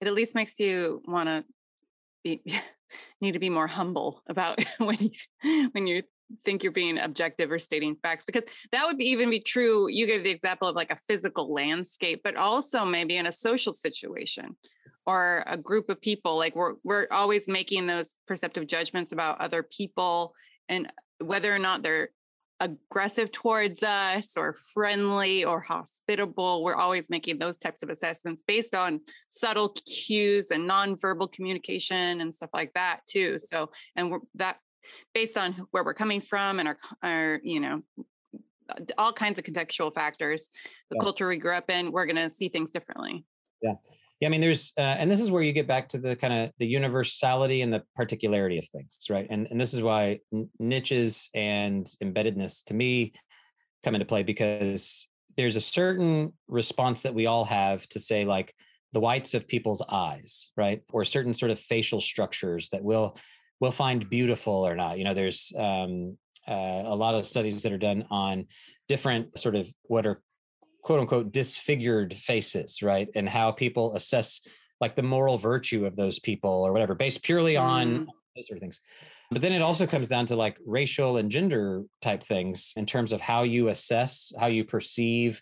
[0.00, 1.44] It at least makes you want to
[2.24, 2.42] be
[3.20, 6.02] need to be more humble about when you, when you
[6.44, 10.06] think you're being objective or stating facts because that would be, even be true you
[10.06, 14.56] gave the example of like a physical landscape but also maybe in a social situation
[15.06, 19.62] or a group of people like we're we're always making those perceptive judgments about other
[19.62, 20.34] people
[20.68, 22.10] and whether or not they're
[22.60, 26.62] aggressive towards us or friendly or hospitable.
[26.62, 32.34] We're always making those types of assessments based on subtle cues and nonverbal communication and
[32.34, 33.38] stuff like that too.
[33.38, 34.58] So, and we're, that
[35.14, 37.82] based on where we're coming from and our, our you know,
[38.68, 40.48] uh, all kinds of contextual factors,
[40.90, 41.02] the yeah.
[41.02, 43.24] culture we grew up in, we're going to see things differently.
[43.62, 43.74] Yeah.
[44.20, 46.32] Yeah, I mean, there's, uh, and this is where you get back to the kind
[46.32, 49.26] of the universality and the particularity of things, right?
[49.30, 50.20] And and this is why
[50.58, 53.14] niches and embeddedness to me
[53.82, 58.54] come into play because there's a certain response that we all have to say like
[58.92, 63.16] the whites of people's eyes, right, or certain sort of facial structures that we'll
[63.60, 64.98] we'll find beautiful or not.
[64.98, 66.18] You know, there's um,
[66.48, 68.46] uh, a lot of studies that are done on
[68.88, 70.20] different sort of what are
[70.82, 73.08] quote unquote disfigured faces, right?
[73.14, 74.40] And how people assess
[74.80, 78.06] like the moral virtue of those people or whatever, based purely on mm.
[78.34, 78.80] those sort of things.
[79.30, 83.12] But then it also comes down to like racial and gender type things in terms
[83.12, 85.40] of how you assess, how you perceive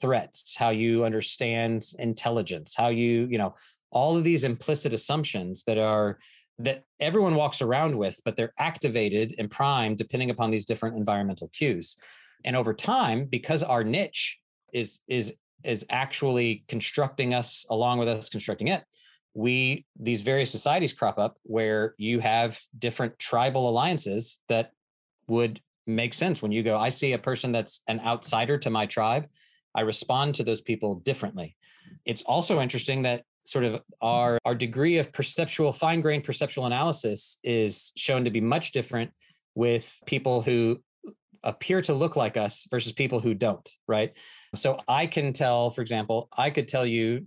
[0.00, 3.54] threats, how you understand intelligence, how you, you know,
[3.90, 6.18] all of these implicit assumptions that are
[6.58, 11.48] that everyone walks around with, but they're activated and primed depending upon these different environmental
[11.48, 11.96] cues.
[12.44, 14.38] And over time, because our niche
[14.76, 18.84] is is is actually constructing us along with us constructing it.
[19.34, 24.70] We these various societies crop up where you have different tribal alliances that
[25.28, 26.42] would make sense.
[26.42, 29.26] When you go i see a person that's an outsider to my tribe
[29.74, 31.56] i respond to those people differently.
[32.04, 37.38] It's also interesting that sort of our our degree of perceptual fine grained perceptual analysis
[37.42, 39.10] is shown to be much different
[39.54, 40.82] with people who
[41.42, 44.12] appear to look like us versus people who don't right
[44.54, 47.26] so I can tell, for example, I could tell you,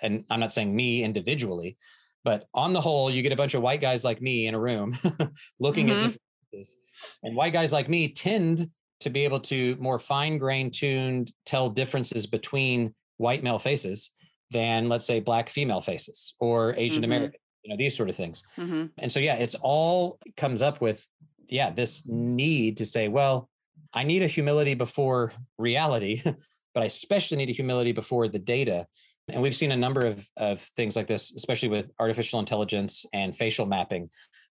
[0.00, 1.76] and I'm not saying me individually,
[2.24, 4.60] but on the whole, you get a bunch of white guys like me in a
[4.60, 4.96] room
[5.60, 6.06] looking mm-hmm.
[6.06, 6.18] at
[6.52, 6.78] differences.
[7.22, 11.68] And white guys like me tend to be able to more fine grained tuned tell
[11.68, 14.10] differences between white male faces
[14.50, 17.64] than let's say black female faces or Asian American, mm-hmm.
[17.64, 18.44] you know, these sort of things.
[18.56, 18.86] Mm-hmm.
[18.98, 21.06] And so, yeah, it's all comes up with,
[21.48, 23.48] yeah, this need to say, well,
[23.92, 26.22] I need a humility before reality
[26.74, 28.86] but I especially need a humility before the data.
[29.28, 33.36] And we've seen a number of, of things like this, especially with artificial intelligence and
[33.36, 34.10] facial mapping,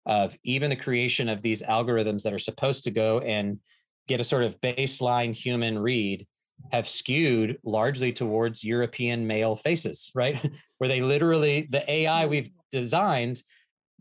[0.07, 3.59] of even the creation of these algorithms that are supposed to go and
[4.07, 6.27] get a sort of baseline human read
[6.73, 10.51] have skewed largely towards European male faces, right?
[10.79, 13.43] Where they literally, the AI we've designed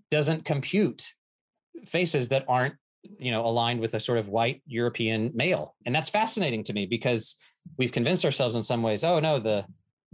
[0.09, 1.13] doesn't compute
[1.85, 2.75] faces that aren't,
[3.19, 5.75] you know, aligned with a sort of white European male.
[5.85, 7.35] And that's fascinating to me because
[7.77, 9.65] we've convinced ourselves in some ways oh no the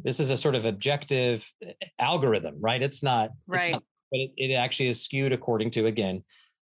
[0.03, 2.81] this is a sort of objective eh, algorithm right?
[2.81, 3.61] It's not right.
[3.61, 6.23] it's not, but it, it actually is skewed according to again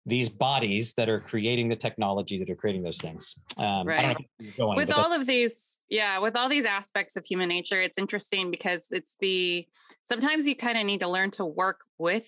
[0.08, 3.34] these bodies that are creating the technology that are creating those things.
[3.58, 4.16] Um, right.
[4.56, 8.52] going, with all of these yeah with all these aspects of human nature it's interesting
[8.52, 9.68] because it's the
[10.04, 12.28] sometimes you kind of need to learn to work with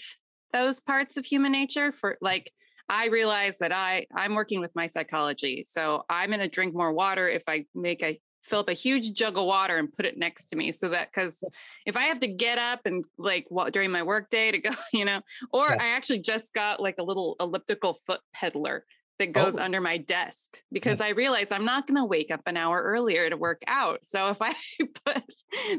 [0.54, 2.52] those parts of human nature for like
[2.90, 5.66] I realize that I I'm working with my psychology.
[5.68, 9.14] So I'm going to drink more water if I make a fill up a huge
[9.14, 11.44] jug of water and put it next to me so that because
[11.86, 14.72] if I have to get up and like what during my work day to go,
[14.94, 15.22] you know,
[15.52, 18.86] or I actually just got like a little elliptical foot peddler
[19.20, 19.60] that goes oh.
[19.60, 21.08] under my desk because yes.
[21.08, 24.00] I realize I'm not going to wake up an hour earlier to work out.
[24.04, 24.54] So if I
[25.06, 25.24] put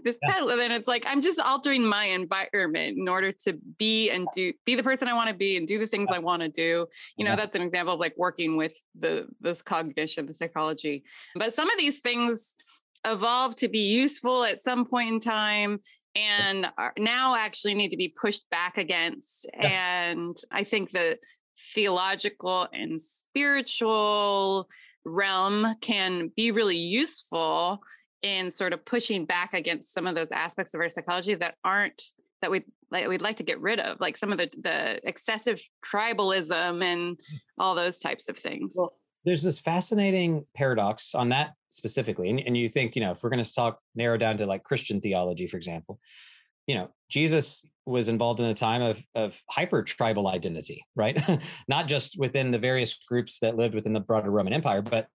[0.04, 0.32] this yeah.
[0.32, 4.52] pedal, then it's like I'm just altering my environment in order to be and do
[4.64, 6.16] be the person I want to be and do the things yeah.
[6.16, 6.86] I want to do.
[7.16, 7.36] You know, yeah.
[7.36, 11.04] that's an example of like working with the this cognition, the psychology.
[11.34, 12.56] But some of these things
[13.06, 15.80] evolve to be useful at some point in time
[16.16, 16.68] and
[16.98, 19.46] now actually need to be pushed back against.
[19.54, 21.20] And I think that
[21.74, 24.68] theological and spiritual
[25.04, 27.82] realm can be really useful
[28.22, 32.02] in sort of pushing back against some of those aspects of our psychology that aren't
[32.42, 35.60] that we like we'd like to get rid of like some of the the excessive
[35.84, 37.38] tribalism and mm.
[37.58, 38.94] all those types of things well
[39.24, 43.30] there's this fascinating paradox on that specifically and, and you think you know if we're
[43.30, 45.98] going to talk narrow down to like christian theology for example
[46.68, 51.20] you know jesus was involved in a time of of hyper tribal identity right?
[51.68, 55.08] Not just within the various groups that lived within the broader roman empire but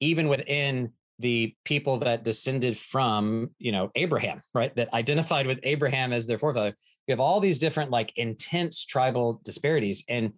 [0.00, 4.74] even within the people that descended from you know abraham right?
[4.76, 6.74] That identified with abraham as their forefather.
[7.06, 10.32] You have all these different like intense tribal disparities and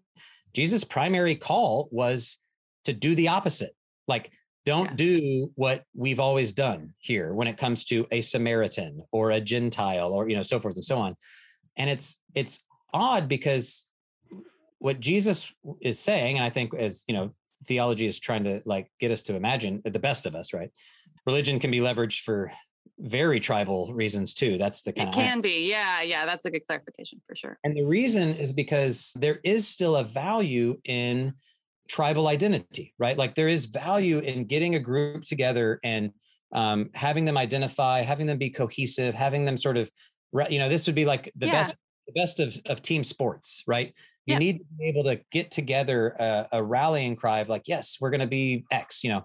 [0.54, 2.38] jesus primary call was
[2.84, 3.74] to do the opposite.
[4.08, 4.32] Like
[4.64, 4.96] don't yeah.
[4.96, 10.12] do what we've always done here when it comes to a Samaritan or a Gentile
[10.12, 11.16] or you know so forth and so on.
[11.76, 12.60] And it's it's
[12.92, 13.86] odd because
[14.78, 17.32] what Jesus is saying, and I think as you know
[17.66, 20.70] theology is trying to like get us to imagine the best of us right
[21.26, 22.50] religion can be leveraged for
[22.98, 26.66] very tribal reasons too that's the kind it can be yeah yeah that's a good
[26.66, 31.32] clarification for sure and the reason is because there is still a value in
[31.88, 36.10] tribal identity right like there is value in getting a group together and
[36.52, 39.90] um, having them identify having them be cohesive having them sort of
[40.48, 41.52] you know this would be like the yeah.
[41.52, 41.76] best
[42.06, 43.94] the best of, of team sports right
[44.26, 44.38] you yeah.
[44.38, 48.10] need to be able to get together a, a rallying cry of like yes we're
[48.10, 49.24] going to be x you know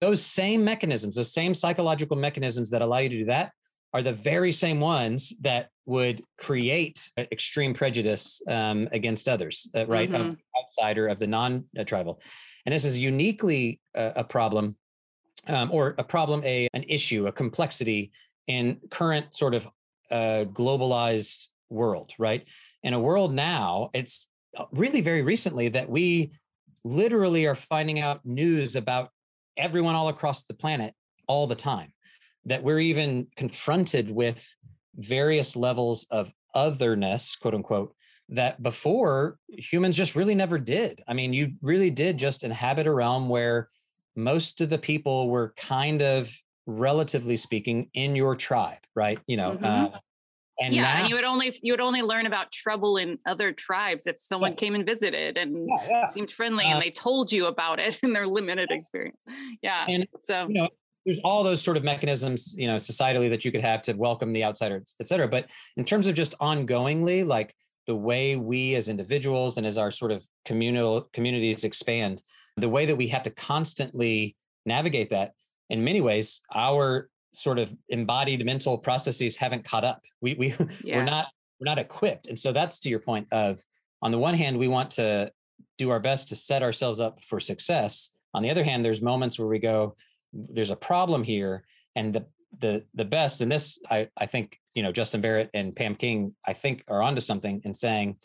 [0.00, 3.52] those same mechanisms those same psychological mechanisms that allow you to do that
[3.92, 10.10] are the very same ones that would create extreme prejudice um, against others uh, right
[10.10, 10.34] mm-hmm.
[10.58, 12.20] outsider of the non-tribal
[12.66, 14.76] and this is uniquely a, a problem
[15.48, 18.12] um, or a problem a an issue a complexity
[18.46, 19.68] in current sort of
[20.10, 22.46] uh, globalized world right
[22.82, 26.32] in a world now it's uh, really very recently that we
[26.84, 29.10] literally are finding out news about
[29.56, 30.94] everyone all across the planet
[31.26, 31.92] all the time
[32.44, 34.46] that we're even confronted with
[34.96, 37.94] various levels of otherness quote unquote
[38.28, 42.92] that before humans just really never did i mean you really did just inhabit a
[42.92, 43.68] realm where
[44.16, 46.34] most of the people were kind of
[46.66, 49.94] relatively speaking in your tribe right you know mm-hmm.
[49.94, 49.98] uh,
[50.60, 53.52] and yeah, now, and you would only you would only learn about trouble in other
[53.52, 54.56] tribes if someone yeah.
[54.56, 56.08] came and visited and yeah, yeah.
[56.08, 59.16] seemed friendly and they told you about it in their limited experience.
[59.62, 59.84] Yeah.
[59.88, 60.68] And so you know,
[61.04, 64.32] there's all those sort of mechanisms, you know, societally that you could have to welcome
[64.32, 65.28] the outsider, et cetera.
[65.28, 67.54] But in terms of just ongoingly, like
[67.86, 72.22] the way we as individuals and as our sort of communal communities expand,
[72.56, 75.32] the way that we have to constantly navigate that
[75.70, 80.00] in many ways, our sort of embodied mental processes haven't caught up.
[80.20, 80.98] We we yeah.
[80.98, 81.26] we're not
[81.60, 82.26] we're not equipped.
[82.28, 83.60] And so that's to your point of
[84.02, 85.30] on the one hand, we want to
[85.78, 88.10] do our best to set ourselves up for success.
[88.34, 89.96] On the other hand, there's moments where we go,
[90.34, 91.64] there's a problem here.
[91.96, 92.26] And the
[92.60, 96.34] the the best, and this I, I think, you know, Justin Barrett and Pam King,
[96.46, 98.16] I think are onto something in saying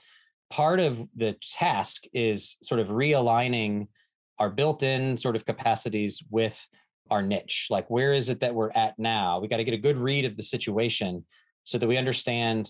[0.50, 3.88] part of the task is sort of realigning
[4.40, 6.68] our built-in sort of capacities with
[7.12, 9.78] our niche like where is it that we're at now we got to get a
[9.78, 11.26] good read of the situation
[11.64, 12.70] so that we understand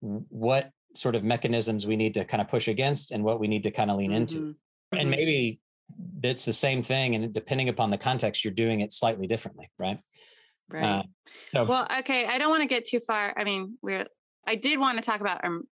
[0.00, 3.62] what sort of mechanisms we need to kind of push against and what we need
[3.62, 4.20] to kind of lean mm-hmm.
[4.20, 4.54] into
[4.92, 5.10] and mm-hmm.
[5.10, 5.60] maybe
[6.22, 9.98] it's the same thing and depending upon the context you're doing it slightly differently right
[10.70, 11.02] right uh,
[11.54, 14.06] so, well okay i don't want to get too far i mean we're
[14.46, 15.64] i did want to talk about um,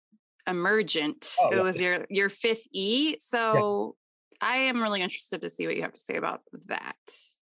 [0.47, 3.95] emergent oh, it was your your fifth e so
[4.41, 4.49] yeah.
[4.49, 6.95] i am really interested to see what you have to say about that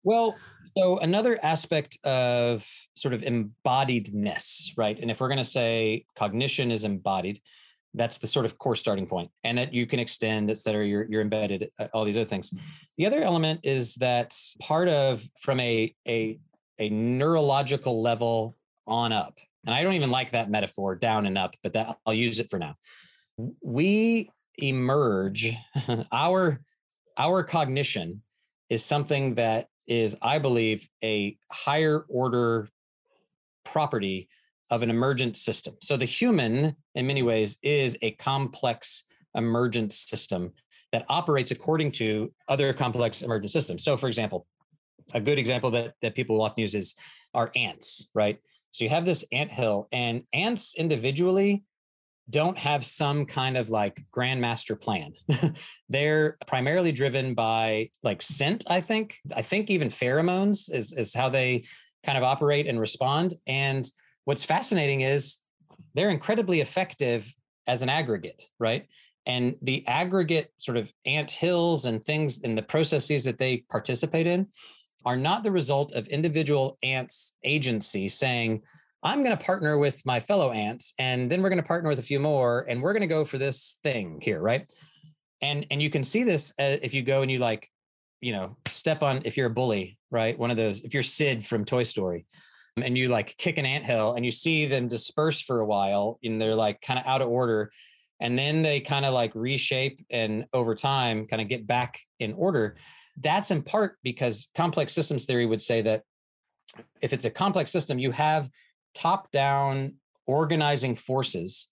[0.06, 0.36] well,
[0.78, 2.64] so another aspect of
[2.96, 4.98] sort of embodiedness, right?
[5.00, 7.42] And if we're going to say cognition is embodied,
[7.96, 10.86] that's the sort of core starting point, and that you can extend, et cetera.
[10.86, 12.54] You're you're embedded, uh, all these other things.
[12.98, 16.40] The other element is that part of from a a
[16.80, 21.56] a neurological level on up, and I don't even like that metaphor, down and up,
[21.64, 22.76] but that I'll use it for now.
[23.62, 25.54] We emerge
[26.12, 26.62] our
[27.18, 28.22] our cognition
[28.70, 32.70] is something that is, I believe, a higher order
[33.64, 34.28] property
[34.70, 35.76] of an emergent system.
[35.82, 39.04] So the human, in many ways, is a complex
[39.36, 40.54] emergent system
[40.92, 43.84] that operates according to other complex emergent systems.
[43.84, 44.48] So, for example,
[45.14, 46.96] a good example that, that people often use is
[47.34, 48.40] our ants, right?
[48.72, 51.64] So you have this ant hill, and ants individually
[52.30, 55.14] don't have some kind of like grandmaster plan.
[55.90, 59.18] They're primarily driven by like scent, I think.
[59.36, 61.66] I think even pheromones is, is how they
[62.04, 63.36] kind of operate and respond.
[63.48, 63.90] And
[64.26, 65.38] what's fascinating is
[65.94, 67.34] they're incredibly effective
[67.68, 68.88] as an aggregate, right?
[69.26, 74.28] And the aggregate sort of ant hills and things and the processes that they participate
[74.28, 74.48] in
[75.06, 78.62] are not the result of individual ants' agency saying,
[79.04, 82.00] I'm going to partner with my fellow ants, and then we're going to partner with
[82.00, 84.72] a few more, and we're going to go for this thing here, right?
[85.42, 87.70] And and you can see this uh, if you go and you like,
[88.20, 90.38] you know, step on if you're a bully, right?
[90.38, 92.26] One of those, if you're Sid from Toy Story,
[92.78, 96.20] and you like kick an ant hill, and you see them disperse for a while,
[96.24, 97.72] and they're like kind of out of order,
[98.20, 102.34] and then they kind of like reshape and over time kind of get back in
[102.34, 102.76] order.
[103.18, 106.04] That's in part because complex systems theory would say that
[107.02, 108.50] if it's a complex system, you have
[108.94, 109.96] top down
[110.26, 111.68] organizing forces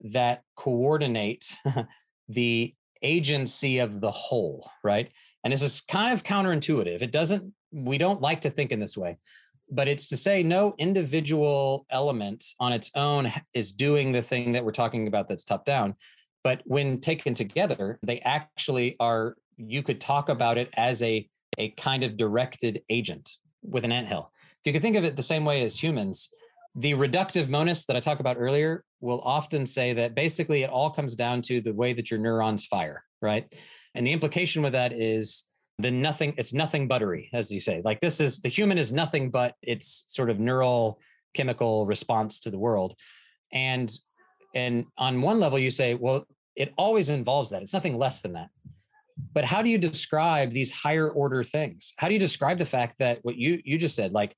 [0.00, 1.56] that coordinate
[2.28, 5.10] the agency of the whole, right?
[5.44, 7.02] And this is kind of counterintuitive.
[7.02, 9.18] It doesn't, we don't like to think in this way,
[9.70, 14.64] but it's to say no individual element on its own is doing the thing that
[14.64, 15.94] we're talking about that's top down.
[16.44, 21.70] But when taken together, they actually are you could talk about it as a a
[21.70, 24.32] kind of directed agent with an anthill.
[24.60, 26.28] If you could think of it the same way as humans,
[26.74, 30.90] the reductive monist that I talked about earlier will often say that basically it all
[30.90, 33.52] comes down to the way that your neurons fire, right?
[33.94, 35.44] And the implication with that is
[35.78, 37.82] the nothing, it's nothing buttery, as you say.
[37.84, 41.00] Like this is the human is nothing but its sort of neural
[41.34, 42.94] chemical response to the world.
[43.52, 43.92] And
[44.54, 46.26] and on one level you say, well,
[46.56, 47.62] it always involves that.
[47.62, 48.48] It's nothing less than that.
[49.32, 51.92] But how do you describe these higher order things?
[51.96, 54.34] How do you describe the fact that what you you just said, like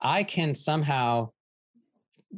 [0.00, 1.30] I can somehow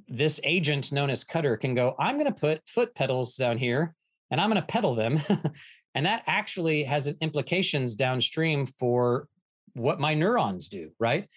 [0.09, 3.95] this agent known as Kutter can go, I'm going to put foot pedals down here
[4.31, 5.21] and I'm going to pedal them.
[5.95, 9.29] and that actually has implications downstream for
[9.75, 11.29] what my neurons do, right?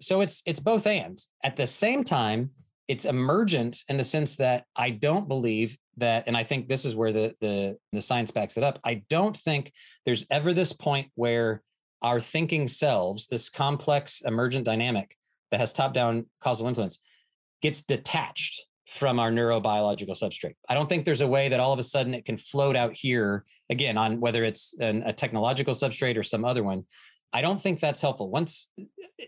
[0.00, 1.18] So it's it's both and.
[1.42, 2.50] At the same time,
[2.88, 6.96] it's emergent in the sense that I don't believe that, and I think this is
[6.96, 8.78] where the the the science backs it up.
[8.84, 9.72] I don't think
[10.04, 11.62] there's ever this point where
[12.02, 15.16] our thinking selves, this complex emergent dynamic
[15.50, 16.98] that has top-down causal influence,
[17.62, 20.56] gets detached from our neurobiological substrate.
[20.68, 22.94] I don't think there's a way that all of a sudden it can float out
[22.94, 26.84] here again on whether it's an, a technological substrate or some other one.
[27.32, 28.30] I don't think that's helpful.
[28.30, 28.68] Once,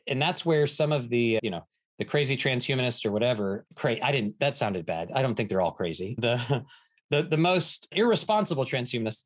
[0.07, 1.67] and that's where some of the, you know,
[1.99, 5.11] the crazy transhumanists or whatever, cra- I didn't, that sounded bad.
[5.15, 6.15] I don't think they're all crazy.
[6.19, 6.65] The,
[7.11, 9.25] the, the most irresponsible transhumanists,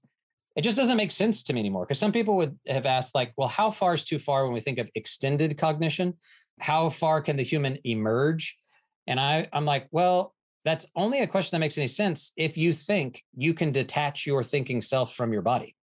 [0.56, 1.84] it just doesn't make sense to me anymore.
[1.84, 4.60] Because some people would have asked, like, well, how far is too far when we
[4.60, 6.14] think of extended cognition?
[6.60, 8.56] How far can the human emerge?
[9.10, 10.34] And I, I'm like, well,
[10.64, 14.44] that's only a question that makes any sense if you think you can detach your
[14.44, 15.74] thinking self from your body.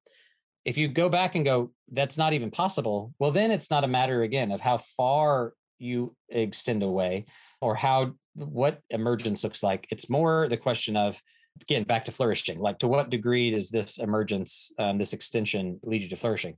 [0.64, 3.88] If you go back and go, that's not even possible, well, then it's not a
[3.88, 7.26] matter again of how far you extend away
[7.60, 9.88] or how what emergence looks like.
[9.92, 11.22] It's more the question of,
[11.62, 12.60] again, back to flourishing.
[12.60, 16.56] Like, to what degree does this emergence, um, this extension lead you to flourishing?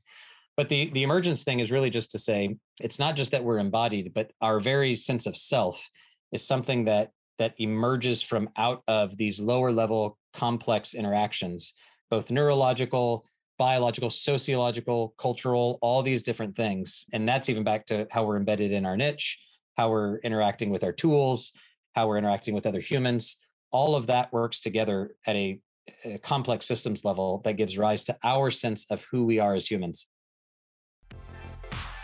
[0.56, 3.60] But the the emergence thing is really just to say it's not just that we're
[3.60, 5.90] embodied, but our very sense of self
[6.32, 11.74] is something that that emerges from out of these lower level complex interactions
[12.10, 13.26] both neurological
[13.58, 17.06] biological sociological cultural all these different things.
[17.12, 19.38] And that's even back to how we're embedded in our niche
[19.78, 21.54] how we're interacting with our tools
[21.96, 23.38] how we're interacting with other humans.
[23.72, 25.60] All of that works together at a,
[26.06, 29.70] a complex systems level that gives rise to our sense of who we are as
[29.70, 30.08] humans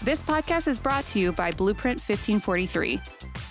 [0.04, 3.02] this podcast is brought to you by Blueprint 1543.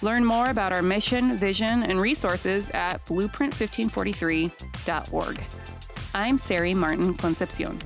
[0.03, 5.45] Learn more about our mission, vision, and resources at blueprint1543.org.
[6.15, 7.81] I'm Sari Martin Concepcion.